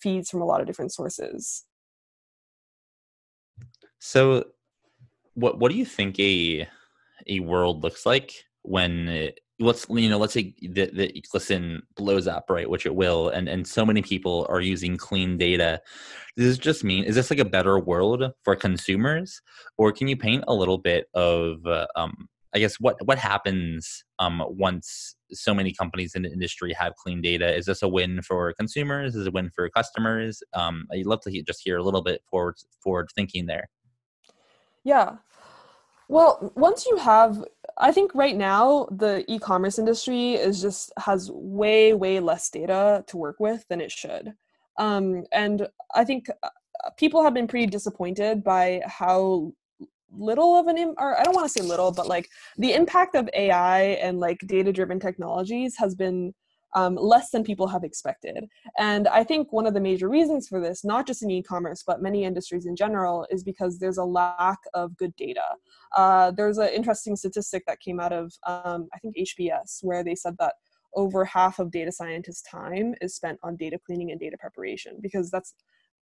feeds 0.00 0.30
from 0.30 0.40
a 0.40 0.44
lot 0.44 0.60
of 0.60 0.66
different 0.66 0.92
sources. 0.92 1.64
So, 3.98 4.44
what 5.34 5.58
what 5.58 5.70
do 5.70 5.78
you 5.78 5.84
think 5.84 6.18
a 6.18 6.68
a 7.26 7.40
world 7.40 7.82
looks 7.82 8.06
like 8.06 8.32
when 8.62 9.08
it, 9.08 9.40
let's 9.60 9.86
you 9.88 10.08
know 10.08 10.18
let's 10.18 10.32
say 10.32 10.54
that 10.70 10.94
the 10.94 11.24
Glisten 11.30 11.82
blows 11.96 12.26
up 12.26 12.46
right 12.50 12.68
which 12.68 12.86
it 12.86 12.94
will 12.94 13.28
and 13.28 13.48
and 13.48 13.66
so 13.66 13.86
many 13.86 14.02
people 14.02 14.46
are 14.48 14.60
using 14.60 14.96
clean 14.96 15.38
data 15.38 15.80
does 16.36 16.46
this 16.46 16.58
just 16.58 16.82
mean 16.82 17.04
is 17.04 17.14
this 17.14 17.30
like 17.30 17.38
a 17.38 17.44
better 17.44 17.78
world 17.78 18.24
for 18.42 18.56
consumers 18.56 19.40
or 19.78 19.92
can 19.92 20.08
you 20.08 20.16
paint 20.16 20.44
a 20.48 20.54
little 20.54 20.78
bit 20.78 21.06
of 21.14 21.64
uh, 21.66 21.86
um, 21.94 22.28
I 22.54 22.60
guess 22.60 22.76
what 22.76 22.96
what 23.04 23.18
happens 23.18 24.04
um, 24.20 24.42
once 24.46 25.16
so 25.32 25.52
many 25.52 25.72
companies 25.72 26.14
in 26.14 26.22
the 26.22 26.32
industry 26.32 26.72
have 26.74 26.94
clean 26.94 27.20
data? 27.20 27.52
Is 27.52 27.66
this 27.66 27.82
a 27.82 27.88
win 27.88 28.22
for 28.22 28.52
consumers? 28.54 29.16
Is 29.16 29.26
it 29.26 29.28
a 29.28 29.32
win 29.32 29.50
for 29.50 29.68
customers? 29.70 30.42
Um, 30.52 30.86
I'd 30.92 31.06
love 31.06 31.20
to 31.22 31.42
just 31.42 31.62
hear 31.64 31.78
a 31.78 31.82
little 31.82 32.02
bit 32.02 32.22
forward 32.30 32.56
forward 32.80 33.08
thinking 33.14 33.46
there. 33.46 33.68
Yeah. 34.84 35.16
Well, 36.08 36.52
once 36.54 36.86
you 36.86 36.96
have, 36.98 37.42
I 37.78 37.90
think 37.90 38.14
right 38.14 38.36
now 38.36 38.86
the 38.90 39.24
e-commerce 39.26 39.78
industry 39.78 40.34
is 40.34 40.60
just 40.60 40.92
has 40.98 41.30
way 41.32 41.94
way 41.94 42.20
less 42.20 42.50
data 42.50 43.04
to 43.08 43.16
work 43.16 43.36
with 43.40 43.66
than 43.68 43.80
it 43.80 43.90
should, 43.90 44.34
um, 44.78 45.24
and 45.32 45.66
I 45.94 46.04
think 46.04 46.28
uh, 46.42 46.50
people 46.98 47.24
have 47.24 47.34
been 47.34 47.48
pretty 47.48 47.66
disappointed 47.66 48.44
by 48.44 48.82
how 48.86 49.54
little 50.18 50.56
of 50.56 50.66
an 50.66 50.78
Im- 50.78 50.94
or 50.98 51.18
I 51.18 51.24
don't 51.24 51.34
want 51.34 51.46
to 51.46 51.52
say 51.52 51.66
little, 51.66 51.92
but 51.92 52.06
like 52.06 52.28
the 52.58 52.72
impact 52.72 53.14
of 53.14 53.28
AI 53.34 53.80
and 53.80 54.20
like 54.20 54.38
data 54.46 54.72
driven 54.72 55.00
technologies 55.00 55.76
has 55.78 55.94
been 55.94 56.34
um, 56.74 56.96
less 56.96 57.30
than 57.30 57.44
people 57.44 57.68
have 57.68 57.84
expected. 57.84 58.48
And 58.78 59.06
I 59.08 59.22
think 59.22 59.52
one 59.52 59.66
of 59.66 59.74
the 59.74 59.80
major 59.80 60.08
reasons 60.08 60.48
for 60.48 60.60
this, 60.60 60.84
not 60.84 61.06
just 61.06 61.22
in 61.22 61.30
e-commerce 61.30 61.84
but 61.86 62.02
many 62.02 62.24
industries 62.24 62.66
in 62.66 62.76
general, 62.76 63.26
is 63.30 63.44
because 63.44 63.78
there's 63.78 63.98
a 63.98 64.04
lack 64.04 64.58
of 64.74 64.96
good 64.96 65.14
data. 65.16 65.44
Uh, 65.94 66.32
there's 66.32 66.58
an 66.58 66.68
interesting 66.68 67.16
statistic 67.16 67.64
that 67.66 67.80
came 67.80 68.00
out 68.00 68.12
of 68.12 68.32
um, 68.46 68.88
I 68.92 68.98
think 68.98 69.16
HBS 69.16 69.78
where 69.82 70.02
they 70.02 70.14
said 70.14 70.36
that 70.38 70.54
over 70.94 71.24
half 71.24 71.58
of 71.58 71.70
data 71.70 71.92
scientists' 71.92 72.42
time 72.42 72.94
is 73.00 73.14
spent 73.14 73.38
on 73.42 73.56
data 73.56 73.78
cleaning 73.84 74.10
and 74.10 74.20
data 74.20 74.36
preparation 74.38 74.98
because 75.00 75.30
that's 75.30 75.54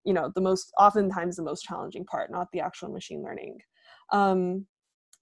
you 0.04 0.12
know 0.12 0.30
the 0.34 0.40
most 0.40 0.72
oftentimes 0.78 1.36
the 1.36 1.42
most 1.42 1.62
challenging 1.62 2.04
part, 2.04 2.30
not 2.30 2.48
the 2.52 2.60
actual 2.60 2.88
machine 2.88 3.22
learning. 3.22 3.58
Um, 4.12 4.66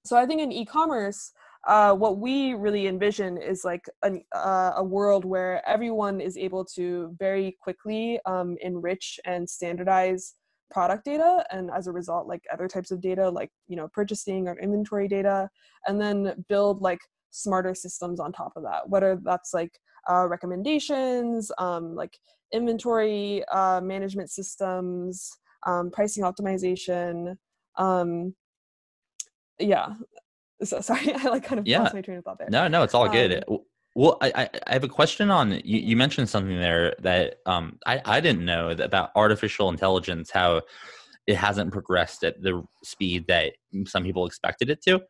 so 0.05 0.17
I 0.17 0.27
think 0.27 0.41
in 0.41 0.53
e-commerce, 0.53 1.33
uh, 1.67 1.95
what 1.95 2.19
we 2.19 2.55
really 2.55 2.87
envision 2.87 3.37
is 3.37 3.65
like 3.65 3.85
an, 4.03 4.23
uh, 4.35 4.73
a 4.77 4.85
world 4.85 5.25
where 5.25 5.67
everyone 5.69 6.21
is 6.21 6.37
able 6.37 6.65
to 6.77 7.15
very 7.19 7.57
quickly 7.61 8.19
um, 8.25 8.57
enrich 8.63 9.21
and 9.27 9.49
standardize 9.49 10.35
product 10.71 11.05
data 11.05 11.45
and 11.51 11.71
as 11.77 11.87
a 11.87 11.93
result 11.93 12.29
like 12.29 12.43
other 12.53 12.69
types 12.69 12.91
of 12.93 13.01
data 13.01 13.29
like 13.29 13.51
you 13.67 13.77
know 13.77 13.89
purchasing 13.93 14.47
or 14.47 14.59
inventory 14.61 15.09
data 15.09 15.49
and 15.87 16.01
then 16.01 16.33
build 16.49 16.81
like 16.81 17.01
smarter 17.31 17.75
systems 17.75 18.21
on 18.21 18.33
top 18.33 18.53
of 18.57 18.63
that 18.63 18.89
whether 18.89 19.19
that's 19.25 19.53
like 19.53 19.73
uh, 20.09 20.27
recommendations 20.27 21.51
um, 21.59 21.95
like 21.95 22.17
inventory 22.53 23.45
uh, 23.53 23.81
management 23.81 24.31
systems 24.31 25.31
um, 25.67 25.91
pricing 25.91 26.23
optimization 26.23 27.37
um, 27.77 28.33
yeah. 29.61 29.95
So, 30.63 30.81
sorry 30.81 31.13
i 31.15 31.29
like 31.29 31.45
kind 31.45 31.59
of 31.59 31.67
yeah. 31.67 31.81
lost 31.81 31.95
my 31.95 32.03
train 32.03 32.19
of 32.19 32.25
thought 32.25 32.39
there. 32.39 32.49
No 32.51 32.69
no 32.69 32.83
it's 32.83 32.95
all 32.95 33.09
good. 33.09 33.45
Um, 33.49 33.59
well 33.95 34.19
I, 34.21 34.49
I 34.67 34.73
have 34.73 34.85
a 34.85 34.89
question 34.89 35.31
on 35.31 35.53
you, 35.53 35.81
you 35.81 35.97
mentioned 35.97 36.29
something 36.29 36.59
there 36.59 36.95
that 37.01 37.37
um 37.47 37.79
i 37.87 38.01
i 38.05 38.21
didn't 38.21 38.45
know 38.45 38.71
about 38.71 39.11
artificial 39.17 39.69
intelligence 39.69 40.31
how 40.31 40.63
it 41.27 41.37
hasn't 41.37 41.73
progressed 41.73 42.25
at 42.25 42.41
the 42.43 42.63
speed 42.85 43.27
that 43.29 43.53
some 43.87 44.03
people 44.03 44.27
expected 44.27 44.71
it 44.71 44.83
to. 44.83 45.01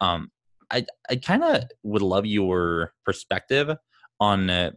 Um 0.00 0.30
i 0.70 0.84
i 1.08 1.16
kind 1.16 1.42
of 1.44 1.64
would 1.82 2.02
love 2.02 2.26
your 2.26 2.92
perspective 3.04 3.76
on 4.20 4.50
uh, 4.50 4.70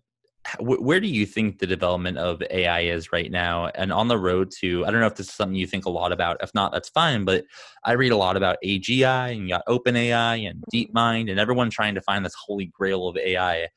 where 0.60 1.00
do 1.00 1.08
you 1.08 1.26
think 1.26 1.60
the 1.60 1.68
development 1.68 2.18
of 2.18 2.44
AI 2.50 2.82
is 2.82 3.12
right 3.12 3.32
now? 3.32 3.68
And 3.76 3.94
on 3.94 4.08
the 4.08 4.18
road 4.18 4.52
to 4.60 4.86
I 4.86 4.92
don't 4.92 5.00
know 5.00 5.08
if 5.08 5.16
this 5.16 5.28
is 5.28 5.34
something 5.34 5.56
you 5.56 5.68
think 5.68 5.86
a 5.86 5.90
lot 5.90 6.12
about. 6.12 6.38
If 6.42 6.54
not 6.54 6.72
that's 6.72 6.90
fine 6.90 7.26
but 7.26 7.46
I 7.84 7.94
read 7.94 8.12
a 8.12 8.18
lot 8.18 8.38
about 8.38 8.58
AGI 8.64 9.32
and 9.32 9.42
you 9.44 9.50
got 9.50 9.66
OpenAI 9.68 10.50
and 10.50 10.62
mm-hmm. 10.62 10.98
DeepMind 10.98 11.30
and 11.30 11.40
everyone 11.40 11.70
trying 11.70 11.96
to 11.96 12.02
find 12.02 12.26
this 12.26 12.36
holy 12.36 12.66
grail 12.66 13.08
of 13.08 13.18
AI 13.18 13.68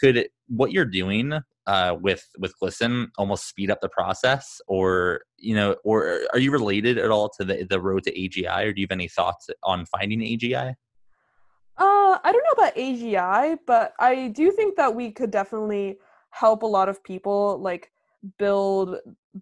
could 0.00 0.28
what 0.48 0.72
you're 0.72 0.84
doing 0.84 1.32
uh, 1.66 1.96
with 2.00 2.24
with 2.38 2.56
Glisten 2.58 3.10
almost 3.18 3.48
speed 3.48 3.70
up 3.70 3.80
the 3.80 3.88
process 3.88 4.60
or 4.68 5.22
you 5.36 5.54
know 5.54 5.76
or 5.84 6.20
are 6.32 6.38
you 6.38 6.50
related 6.50 6.98
at 6.98 7.10
all 7.10 7.28
to 7.30 7.44
the 7.44 7.66
the 7.68 7.80
road 7.80 8.04
to 8.04 8.12
AGI 8.12 8.66
or 8.66 8.72
do 8.72 8.80
you 8.80 8.86
have 8.88 8.96
any 8.96 9.08
thoughts 9.08 9.48
on 9.62 9.86
finding 9.86 10.20
AGI 10.20 10.74
uh, 11.78 12.18
I 12.24 12.32
don't 12.32 12.42
know 12.42 12.62
about 12.62 12.74
AGI, 12.74 13.58
but 13.66 13.92
I 13.98 14.28
do 14.28 14.50
think 14.50 14.76
that 14.76 14.94
we 14.94 15.10
could 15.10 15.30
definitely 15.30 15.98
help 16.38 16.62
a 16.62 16.66
lot 16.66 16.88
of 16.88 17.02
people 17.02 17.58
like 17.58 17.90
build 18.38 18.96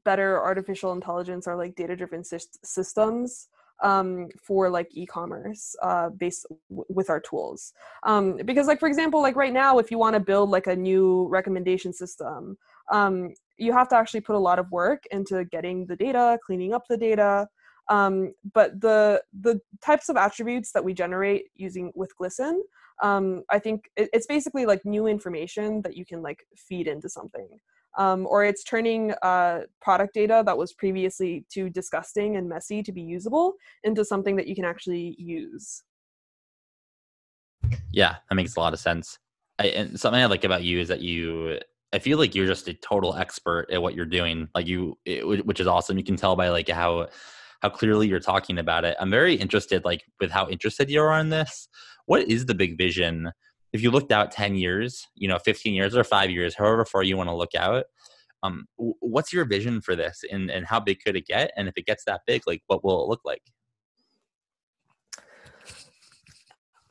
better 0.05 0.41
artificial 0.41 0.93
intelligence 0.93 1.47
or 1.47 1.57
like 1.57 1.75
data 1.75 1.97
driven 1.97 2.23
sy- 2.23 2.39
systems 2.63 3.49
um, 3.83 4.29
for 4.41 4.71
like 4.71 4.89
e-commerce 4.93 5.75
uh, 5.83 6.09
based 6.11 6.47
w- 6.71 6.85
with 6.89 7.11
our 7.11 7.21
tools. 7.21 7.73
Um, 8.05 8.37
because 8.45 8.67
like 8.67 8.79
for 8.79 8.89
example 8.89 9.21
like 9.21 9.37
right 9.37 9.53
now 9.53 9.79
if 9.79 9.91
you 9.91 9.99
want 9.99 10.15
to 10.15 10.21
build 10.21 10.51
like 10.51 10.67
a 10.69 10.77
new 10.77 11.27
recommendation 11.29 11.93
system 11.93 12.57
um, 12.93 13.35
you 13.57 13.73
have 13.73 13.89
to 13.89 13.97
actually 13.97 14.21
put 14.21 14.37
a 14.37 14.39
lot 14.39 14.59
of 14.59 14.71
work 14.71 15.05
into 15.11 15.45
getting 15.47 15.87
the 15.87 15.97
data 15.97 16.39
cleaning 16.45 16.73
up 16.73 16.85
the 16.89 16.97
data 16.97 17.49
um, 17.89 18.33
but 18.53 18.81
the 18.81 19.23
the 19.41 19.61
types 19.83 20.09
of 20.09 20.17
attributes 20.17 20.73
that 20.73 20.85
we 20.85 20.95
generate 20.95 21.45
using 21.55 21.93
with 21.95 22.17
Glisten 22.17 22.63
um, 23.03 23.43
I 23.51 23.59
think 23.59 23.91
it, 23.97 24.11
it's 24.13 24.27
basically 24.27 24.67
like 24.67 24.85
new 24.85 25.07
information 25.07 25.83
that 25.83 25.97
you 25.97 26.05
can 26.05 26.23
like 26.23 26.47
feed 26.57 26.87
into 26.87 27.09
something. 27.09 27.49
Um, 27.97 28.27
or 28.29 28.45
it's 28.45 28.65
turning 28.65 29.13
uh, 29.23 29.61
product 29.81 30.15
data 30.15 30.43
that 30.47 30.59
was 30.59 30.73
previously 30.73 31.47
too 31.49 31.71
disgusting 31.71 32.37
and 32.37 32.49
messy 32.49 32.83
to 32.83 32.93
be 32.93 33.03
usable 33.03 33.55
into 33.85 34.05
something 34.05 34.35
that 34.37 34.49
you 34.49 34.57
can 34.57 34.65
actually 34.65 35.15
use. 35.17 35.83
Yeah, 37.93 38.17
that 38.29 38.35
makes 38.35 38.57
a 38.57 38.61
lot 38.61 38.73
of 38.73 38.81
sense. 38.81 39.19
I, 39.61 39.67
and 39.67 39.99
something 39.99 40.21
I 40.21 40.27
like 40.27 40.43
about 40.43 40.65
you 40.65 40.81
is 40.81 40.89
that 40.89 41.03
you, 41.03 41.61
I 41.93 42.01
feel 42.01 42.19
like 42.19 42.35
you're 42.35 42.47
just 42.47 42.67
a 42.67 42.75
total 42.75 43.15
expert 43.15 43.69
at 43.71 43.81
what 43.81 43.95
you're 43.95 44.07
doing. 44.07 44.49
Like 44.57 44.67
you, 44.67 44.99
it, 45.05 45.47
which 45.47 45.61
is 45.61 45.69
awesome. 45.69 45.97
You 45.97 46.03
can 46.03 46.17
tell 46.17 46.35
by 46.35 46.49
like 46.49 46.69
how 46.69 47.07
how 47.65 47.71
clearly 47.71 48.07
you're 48.07 48.21
talking 48.21 48.59
about 48.59 48.85
it. 48.85 48.95
I'm 49.01 49.09
very 49.09 49.35
interested, 49.35 49.87
like 49.87 50.05
with 50.21 50.31
how 50.31 50.47
interested 50.51 50.91
you 50.91 51.01
are 51.01 51.19
in 51.19 51.31
this. 51.31 51.67
What 52.05 52.29
is 52.29 52.45
the 52.45 52.55
big 52.55 52.77
vision? 52.77 53.33
If 53.73 53.83
you 53.83 53.91
looked 53.91 54.13
out 54.13 54.31
10 54.31 54.55
years 54.55 55.09
you 55.17 55.29
know 55.29 55.39
15 55.39 55.73
years 55.75 55.97
or 55.97 56.05
five 56.05 56.31
years 56.31 56.55
however 56.55 56.85
far 56.85 57.03
you 57.03 57.17
want 57.17 57.29
to 57.29 57.35
look 57.35 57.57
out 57.57 57.87
um, 58.45 58.67
what's 58.77 59.33
your 59.33 59.47
vision 59.47 59.81
for 59.81 59.97
this? 59.97 60.23
And, 60.31 60.51
and 60.51 60.67
how 60.67 60.79
big 60.79 60.99
could 61.05 61.17
it 61.17 61.27
get? 61.27 61.51
And 61.57 61.67
if 61.67 61.75
it 61.79 61.87
gets 61.87 62.05
that 62.05 62.21
big 62.27 62.43
like 62.47 62.63
what 62.67 62.85
will 62.85 63.03
it 63.03 63.09
look 63.09 63.23
like? 63.25 63.43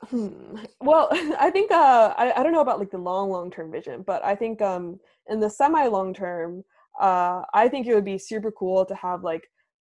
Hmm. 0.08 0.56
well 0.80 1.08
i 1.46 1.50
think 1.50 1.70
uh, 1.70 2.12
I, 2.18 2.32
I 2.36 2.42
don't 2.42 2.52
know 2.52 2.60
about 2.60 2.80
like 2.80 2.90
the 2.90 2.98
long 2.98 3.30
long 3.30 3.50
term 3.50 3.70
vision 3.70 4.02
but 4.06 4.22
i 4.22 4.34
think 4.34 4.60
um, 4.60 5.00
in 5.30 5.40
the 5.40 5.48
semi 5.48 5.86
long 5.86 6.12
term 6.12 6.64
uh, 7.00 7.42
I 7.52 7.68
think 7.68 7.86
it 7.86 7.94
would 7.94 8.04
be 8.04 8.18
super 8.18 8.52
cool 8.52 8.84
to 8.86 8.94
have 8.94 9.24
like 9.24 9.48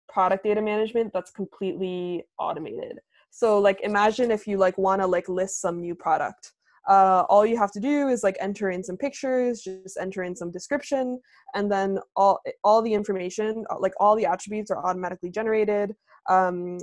product 0.10 0.44
data 0.44 0.62
management 0.62 1.12
that's 1.14 1.32
completely 1.32 2.24
automated. 2.40 3.00
So 3.32 3.60
like 3.60 3.80
imagine 3.82 4.32
if 4.32 4.48
you 4.48 4.58
like 4.58 4.78
want 4.78 5.02
to 5.02 5.08
like 5.08 5.30
list 5.30 5.62
some 5.62 5.80
new 5.80 5.96
product. 5.96 6.54
Uh, 6.88 7.24
all 7.30 7.46
you 7.46 7.56
have 7.56 7.72
to 7.72 7.80
do 7.80 8.08
is 8.08 8.24
like 8.24 8.36
enter 8.40 8.72
in 8.72 8.84
some 8.84 8.98
pictures, 8.98 9.62
just 9.62 9.98
enter 10.02 10.24
in 10.24 10.36
some 10.36 10.50
description, 10.50 11.20
and 11.54 11.72
then 11.72 12.00
all 12.16 12.40
all 12.64 12.82
the 12.82 12.94
information, 12.94 13.64
uh, 13.70 13.76
like 13.80 13.94
all 14.00 14.16
the 14.16 14.26
attributes, 14.26 14.72
are 14.72 14.84
automatically 14.84 15.30
generated. 15.30 15.94
Um, 16.28 16.80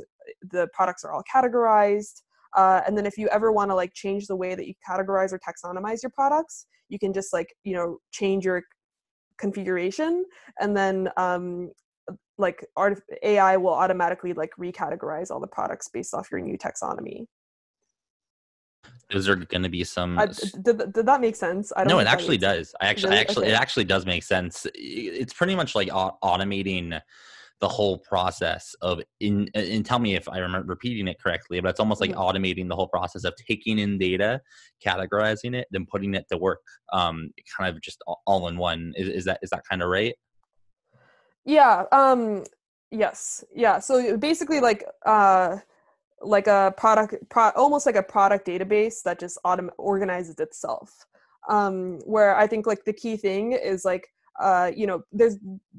the 0.52 0.68
products 0.72 1.02
are 1.04 1.12
all 1.12 1.24
categorized. 1.34 2.22
Uh, 2.56 2.80
and 2.86 2.96
then 2.96 3.04
if 3.04 3.18
you 3.18 3.28
ever 3.28 3.50
want 3.50 3.70
to 3.70 3.74
like 3.74 3.92
change 3.94 4.26
the 4.26 4.36
way 4.36 4.54
that 4.54 4.66
you 4.66 4.74
categorize 4.88 5.32
or 5.32 5.40
taxonomize 5.40 6.02
your 6.02 6.10
products, 6.10 6.66
you 6.88 6.98
can 6.98 7.12
just 7.12 7.32
like 7.32 7.52
you 7.64 7.74
know 7.74 7.98
change 8.12 8.44
your 8.44 8.62
configuration, 9.38 10.24
and 10.60 10.76
then 10.76 11.08
um, 11.16 11.72
like 12.38 12.64
art 12.76 13.02
AI 13.22 13.56
will 13.56 13.74
automatically 13.74 14.32
like 14.32 14.50
recategorize 14.58 15.30
all 15.30 15.40
the 15.40 15.46
products 15.46 15.88
based 15.88 16.14
off 16.14 16.28
your 16.30 16.40
new 16.40 16.58
taxonomy. 16.58 17.26
Those 19.10 19.28
are 19.28 19.36
going 19.36 19.62
to 19.62 19.68
be 19.68 19.84
some. 19.84 20.18
Uh, 20.18 20.26
did, 20.62 20.92
did 20.92 21.06
that 21.06 21.20
make 21.20 21.36
sense? 21.36 21.72
I 21.76 21.84
don't 21.84 21.88
no, 21.88 21.98
it 22.00 22.06
actually 22.06 22.38
does. 22.38 22.74
I 22.80 22.86
actually, 22.86 23.10
really? 23.10 23.18
I 23.18 23.20
actually, 23.20 23.44
okay. 23.46 23.52
it 23.52 23.60
actually 23.60 23.84
does 23.84 24.04
make 24.04 24.24
sense. 24.24 24.66
It's 24.74 25.32
pretty 25.32 25.54
much 25.54 25.74
like 25.74 25.88
automating 25.88 27.00
the 27.60 27.68
whole 27.68 27.98
process 27.98 28.74
of 28.82 29.00
in 29.20 29.48
and 29.54 29.86
tell 29.86 29.98
me 29.98 30.14
if 30.14 30.28
I 30.28 30.38
remember 30.38 30.66
repeating 30.66 31.08
it 31.08 31.20
correctly, 31.20 31.60
but 31.60 31.70
it's 31.70 31.80
almost 31.80 32.00
like 32.00 32.10
mm-hmm. 32.10 32.20
automating 32.20 32.68
the 32.68 32.76
whole 32.76 32.88
process 32.88 33.24
of 33.24 33.34
taking 33.36 33.78
in 33.78 33.96
data, 33.96 34.40
categorizing 34.84 35.54
it, 35.54 35.66
then 35.70 35.86
putting 35.90 36.14
it 36.14 36.26
to 36.30 36.36
work. 36.36 36.60
Um, 36.92 37.30
kind 37.56 37.74
of 37.74 37.80
just 37.80 38.02
all 38.26 38.48
in 38.48 38.56
one. 38.56 38.92
Is, 38.96 39.08
is 39.08 39.24
that 39.24 39.38
is 39.42 39.50
that 39.50 39.62
kind 39.68 39.82
of 39.82 39.88
right? 39.88 40.14
Yeah. 41.46 41.84
Um. 41.92 42.44
Yes. 42.90 43.42
Yeah. 43.54 43.78
So 43.78 44.18
basically, 44.18 44.60
like 44.60 44.84
uh 45.06 45.58
like 46.22 46.46
a 46.46 46.74
product 46.76 47.14
pro- 47.28 47.50
almost 47.50 47.86
like 47.86 47.96
a 47.96 48.02
product 48.02 48.46
database 48.46 49.02
that 49.04 49.18
just 49.18 49.38
autom- 49.44 49.70
organizes 49.78 50.40
itself 50.40 51.04
um, 51.48 51.98
where 52.06 52.34
i 52.36 52.46
think 52.46 52.66
like 52.66 52.84
the 52.84 52.92
key 52.92 53.18
thing 53.18 53.52
is 53.52 53.84
like 53.84 54.08
uh, 54.38 54.70
you 54.76 54.86
know, 54.86 55.02
there's 55.12 55.38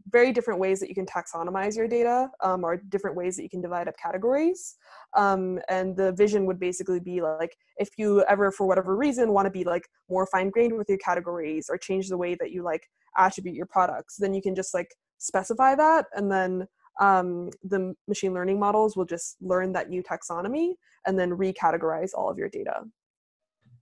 very 0.09 0.31
different 0.31 0.59
ways 0.59 0.79
that 0.79 0.89
you 0.89 0.95
can 0.95 1.05
taxonomize 1.05 1.75
your 1.75 1.87
data, 1.87 2.29
um, 2.41 2.63
or 2.63 2.77
different 2.89 3.15
ways 3.15 3.35
that 3.35 3.43
you 3.43 3.49
can 3.49 3.61
divide 3.61 3.87
up 3.87 3.93
categories. 4.01 4.77
Um, 5.15 5.59
and 5.69 5.95
the 5.95 6.11
vision 6.13 6.45
would 6.47 6.59
basically 6.59 6.99
be 6.99 7.21
like, 7.21 7.55
if 7.77 7.89
you 7.97 8.23
ever, 8.23 8.51
for 8.51 8.65
whatever 8.65 8.95
reason, 8.95 9.31
want 9.31 9.45
to 9.45 9.51
be 9.51 9.63
like 9.63 9.87
more 10.09 10.25
fine 10.25 10.49
grained 10.49 10.75
with 10.75 10.89
your 10.89 10.97
categories 10.97 11.67
or 11.69 11.77
change 11.77 12.09
the 12.09 12.17
way 12.17 12.35
that 12.35 12.51
you 12.51 12.63
like 12.63 12.89
attribute 13.15 13.55
your 13.55 13.67
products, 13.67 14.15
then 14.17 14.33
you 14.33 14.41
can 14.41 14.55
just 14.55 14.73
like 14.73 14.95
specify 15.17 15.75
that, 15.75 16.05
and 16.15 16.31
then 16.31 16.67
um, 16.99 17.49
the 17.63 17.93
machine 18.07 18.33
learning 18.33 18.59
models 18.59 18.95
will 18.95 19.05
just 19.05 19.37
learn 19.41 19.71
that 19.73 19.89
new 19.89 20.03
taxonomy 20.03 20.73
and 21.05 21.17
then 21.17 21.31
recategorize 21.31 22.11
all 22.13 22.29
of 22.29 22.37
your 22.37 22.49
data. 22.49 22.83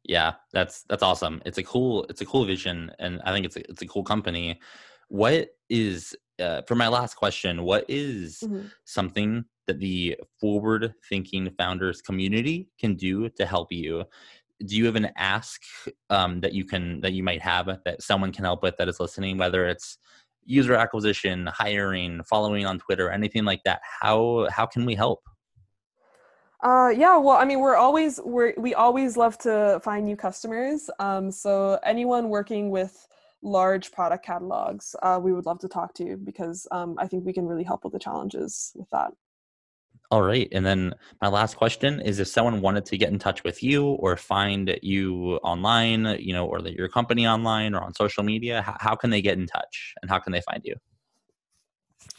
Yeah 0.04 0.34
that's 0.54 0.84
that's 0.84 1.04
awesome. 1.04 1.42
It's 1.46 1.58
a 1.58 1.63
cool 1.63 2.06
it's 2.10 2.22
a 2.22 2.25
cool 2.25 2.46
vision 2.46 2.92
and 3.00 3.22
i 3.25 3.32
think 3.32 3.46
it's 3.46 3.58
a, 3.58 3.70
it's 3.70 3.82
a 3.82 3.88
cool 3.88 4.04
company. 4.04 4.60
What 5.08 5.50
is 5.70 6.15
uh, 6.39 6.62
for 6.68 6.75
my 6.75 6.88
last 6.88 7.15
question 7.15 7.63
what 7.63 7.86
is 7.88 8.39
mm-hmm. 8.44 8.68
something 8.84 9.46
that 9.68 9.80
the 9.80 10.18
forward 10.39 10.94
thinking 11.10 11.50
founders 11.58 12.01
community 12.01 12.70
can 12.80 12.96
do 12.96 13.30
to 13.30 13.46
help 13.46 13.72
you? 13.72 14.04
Do 14.65 14.75
you 14.75 14.86
have 14.86 14.96
an 14.96 15.10
ask 15.18 15.62
um, 16.10 16.39
that 16.42 16.54
you 16.54 16.65
can 16.65 17.01
that 17.01 17.13
you 17.13 17.24
might 17.24 17.42
have 17.42 17.65
that 17.86 18.01
someone 18.01 18.32
can 18.32 18.46
help 18.46 18.62
with 18.62 18.77
that 18.77 18.88
is 18.88 19.00
listening 19.00 19.38
whether 19.38 19.65
it's 19.65 19.98
user 20.46 20.75
acquisition 20.75 21.48
hiring 21.48 22.22
following 22.24 22.66
on 22.66 22.80
twitter 22.80 23.10
anything 23.10 23.44
like 23.46 23.62
that 23.66 23.82
how 24.02 24.48
how 24.52 24.66
can 24.66 24.86
we 24.86 24.96
help 24.96 25.22
uh, 26.64 26.90
yeah, 26.90 27.16
well, 27.16 27.38
I 27.38 27.46
mean, 27.46 27.60
we're 27.60 27.75
always 27.75 28.20
we 28.25 28.53
we 28.58 28.74
always 28.74 29.18
love 29.18 29.38
to 29.40 29.79
find 29.84 30.03
new 30.03 30.16
customers. 30.16 30.90
Um, 30.98 31.29
so 31.29 31.77
anyone 31.84 32.29
working 32.29 32.72
with 32.72 33.08
large 33.44 33.92
product 33.92 34.25
catalogs, 34.25 34.96
uh, 35.03 35.20
we 35.22 35.31
would 35.31 35.46
love 35.46 35.60
to 35.60 35.68
talk 35.68 35.94
to 35.96 36.03
you 36.03 36.18
because 36.18 36.68
um, 36.72 36.96
I 36.98 37.08
think 37.08 37.24
we 37.24 37.34
can 37.34 37.46
really 37.46 37.64
help 37.64 37.84
with 37.84 37.94
the 37.94 38.00
challenges 38.00 38.72
with 38.75 38.90
that. 38.92 39.12
All 40.11 40.22
right, 40.22 40.48
and 40.51 40.65
then 40.65 40.94
my 41.22 41.27
last 41.27 41.57
question 41.57 42.00
is: 42.00 42.20
If 42.20 42.27
someone 42.27 42.61
wanted 42.61 42.85
to 42.85 42.98
get 42.98 43.11
in 43.11 43.20
touch 43.20 43.44
with 43.44 43.63
you 43.63 43.85
or 43.85 44.15
find 44.15 44.77
you 44.83 45.37
online, 45.44 46.05
you 46.20 46.33
know, 46.33 46.46
or 46.46 46.59
your 46.59 46.89
company 46.89 47.27
online 47.27 47.74
or 47.74 47.81
on 47.81 47.94
social 47.94 48.24
media, 48.24 48.61
how, 48.61 48.77
how 48.79 48.96
can 48.96 49.09
they 49.09 49.22
get 49.22 49.37
in 49.37 49.48
touch 49.48 49.96
and 50.01 50.11
how 50.11 50.20
can 50.20 50.31
they 50.31 50.41
find 50.41 50.61
you? 50.63 50.75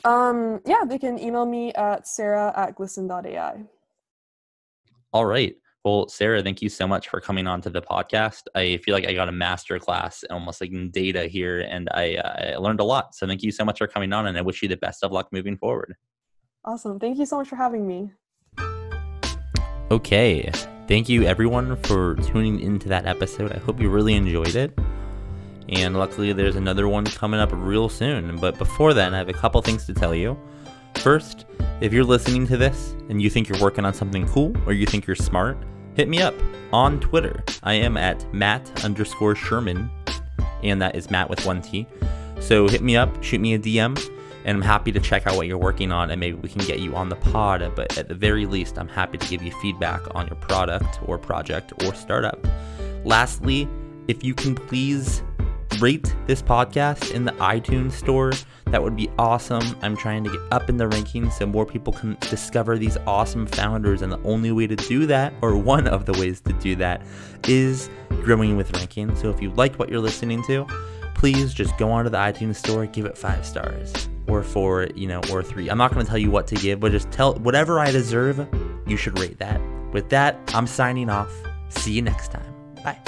Um, 0.05 0.61
yeah, 0.66 0.85
they 0.85 0.99
can 0.99 1.18
email 1.18 1.46
me 1.46 1.72
at 1.75 2.09
sarah 2.09 2.53
at 2.57 2.75
glisten.ai. 2.75 3.64
All 5.12 5.27
right. 5.27 5.57
Well, 5.85 6.09
Sarah, 6.09 6.42
thank 6.42 6.61
you 6.62 6.68
so 6.68 6.88
much 6.88 7.09
for 7.09 7.20
coming 7.20 7.46
on 7.46 7.61
to 7.61 7.70
the 7.70 7.81
podcast. 7.81 8.42
I 8.57 8.79
feel 8.79 8.92
like 8.92 9.07
I 9.07 9.12
got 9.12 9.29
a 9.29 9.33
master 9.33 9.79
class 9.79 10.25
almost 10.31 10.61
like 10.61 10.72
in 10.72 10.90
data 10.90 11.27
here, 11.27 11.61
and 11.61 11.88
I, 11.92 12.16
uh, 12.16 12.55
I 12.55 12.57
learned 12.57 12.81
a 12.81 12.85
lot. 12.85 13.14
So 13.14 13.25
thank 13.25 13.44
you 13.44 13.53
so 13.53 13.64
much 13.64 13.79
for 13.79 13.87
coming 13.87 14.12
on, 14.12 14.27
and 14.27 14.37
I 14.37 14.40
wish 14.40 14.62
you 14.62 14.68
the 14.68 14.77
best 14.77 15.05
of 15.05 15.12
luck 15.12 15.29
moving 15.31 15.57
forward. 15.57 15.94
Awesome. 16.67 16.99
Thank 16.99 17.19
you 17.19 17.27
so 17.27 17.37
much 17.37 17.49
for 17.49 17.57
having 17.57 17.87
me. 17.87 18.11
Okay. 19.91 20.51
Thank 20.89 21.09
you, 21.09 21.25
everyone, 21.25 21.77
for 21.83 22.17
tuning 22.17 22.61
into 22.61 22.89
that 22.89 23.07
episode. 23.07 23.53
I 23.53 23.59
hope 23.59 23.81
you 23.81 23.89
really 23.89 24.15
enjoyed 24.15 24.57
it. 24.57 24.77
And 25.69 25.97
luckily, 25.97 26.33
there's 26.33 26.57
another 26.57 26.89
one 26.89 27.05
coming 27.05 27.41
up 27.41 27.51
real 27.53 27.89
soon. 27.89 28.37
But 28.37 28.59
before 28.59 28.95
then, 28.95 29.15
I 29.15 29.19
have 29.19 29.29
a 29.29 29.33
couple 29.33 29.61
things 29.63 29.87
to 29.87 29.95
tell 29.95 30.15
you. 30.15 30.37
First, 30.97 31.47
if 31.81 31.93
you're 31.93 32.05
listening 32.05 32.47
to 32.49 32.57
this 32.57 32.97
and 33.09 33.23
you 33.23 33.31
think 33.31 33.49
you're 33.49 33.61
working 33.61 33.85
on 33.85 33.95
something 33.95 34.27
cool 34.27 34.57
or 34.67 34.73
you 34.73 34.87
think 34.87 35.07
you're 35.07 35.17
smart, 35.17 35.57
hit 35.95 36.09
me 36.09 36.21
up 36.21 36.35
on 36.73 36.99
Twitter. 37.01 37.45
I 37.63 37.75
am 37.75 37.97
at 37.97 38.33
Matt 38.35 38.85
underscore 38.85 39.35
Sherman, 39.35 39.91
and 40.63 40.81
that 40.83 40.97
is 40.97 41.11
Matt 41.11 41.31
with 41.31 41.45
one 41.47 41.63
T. 41.63 41.87
So 42.41 42.69
hit 42.69 42.83
me 42.83 42.97
up, 42.97 43.23
shoot 43.23 43.41
me 43.41 43.55
a 43.55 43.59
DM, 43.59 43.99
and 44.47 44.57
I'm 44.57 44.63
happy 44.63 44.93
to 44.93 45.01
check 45.01 45.27
out 45.27 45.37
what 45.37 45.49
you're 45.49 45.59
working 45.59 45.91
on 45.91 46.11
and 46.11 46.21
maybe 46.21 46.37
we 46.37 46.49
can 46.49 46.65
get 46.65 46.79
you 46.79 46.95
on 46.95 47.09
the 47.09 47.17
pod. 47.17 47.73
But 47.75 47.99
at 47.99 48.09
the 48.09 48.15
very 48.15 48.47
least, 48.47 48.79
I'm 48.79 48.89
happy 48.89 49.19
to 49.19 49.27
give 49.29 49.43
you 49.43 49.51
feedback 49.61 50.01
on 50.15 50.29
your 50.29 50.37
product 50.37 51.01
or 51.05 51.19
project 51.19 51.73
or 51.85 51.93
startup. 51.95 52.47
Lastly, 53.05 53.69
if 54.07 54.23
you 54.23 54.35
can 54.35 54.55
please 54.55 55.23
rate 55.81 56.15
this 56.27 56.41
podcast 56.41 57.11
in 57.11 57.25
the 57.25 57.33
iTunes 57.33 57.93
store. 57.93 58.33
That 58.67 58.83
would 58.83 58.97
be 58.97 59.11
awesome. 59.19 59.77
I'm 59.83 59.97
trying 59.97 60.25
to 60.25 60.31
get 60.31 60.41
up 60.51 60.69
in 60.71 60.77
the 60.77 60.87
rankings 60.87 61.33
so 61.33 61.45
more 61.45 61.67
people 61.67 61.93
can 61.93 62.17
discover 62.21 62.79
these 62.79 62.97
awesome 63.07 63.47
founders. 63.47 64.01
And 64.01 64.11
the 64.11 64.23
only 64.23 64.53
way 64.53 64.69
to 64.69 64.77
do 64.77 65.07
that, 65.07 65.35
or 65.43 65.57
one 65.57 65.87
of 65.87 66.07
the 66.07 66.13
ways 66.15 66.41
to 66.43 66.53
do 66.55 66.77
that, 66.77 67.03
is 67.47 67.91
growing 68.09 68.57
with 68.57 68.73
ranking. 68.77 69.15
So 69.17 69.29
if 69.29 69.43
you 69.43 69.51
like 69.51 69.77
what 69.77 69.91
you're 69.91 70.01
listening 70.01 70.43
to, 70.45 70.67
please 71.15 71.53
just 71.53 71.77
go 71.77 71.91
onto 71.91 72.11
the 72.11 72.19
iTunes 72.19 72.57
store, 72.57 72.87
give 72.87 73.05
it 73.05 73.19
five 73.19 73.45
stars 73.45 74.09
or 74.27 74.43
four, 74.43 74.89
you 74.95 75.07
know, 75.07 75.21
or 75.31 75.43
three. 75.43 75.69
I'm 75.69 75.79
not 75.79 75.93
going 75.93 76.05
to 76.05 76.09
tell 76.09 76.19
you 76.19 76.31
what 76.31 76.47
to 76.49 76.55
give, 76.57 76.81
but 76.81 76.93
just 76.93 77.11
tell 77.11 77.35
whatever 77.35 77.79
I 77.79 77.91
deserve, 77.91 78.47
you 78.87 78.97
should 78.97 79.19
rate 79.19 79.39
that. 79.39 79.61
With 79.93 80.09
that, 80.11 80.39
I'm 80.49 80.67
signing 80.67 81.09
off. 81.09 81.33
See 81.69 81.93
you 81.93 82.03
next 82.03 82.33
time. 82.33 82.55
Bye. 82.85 82.99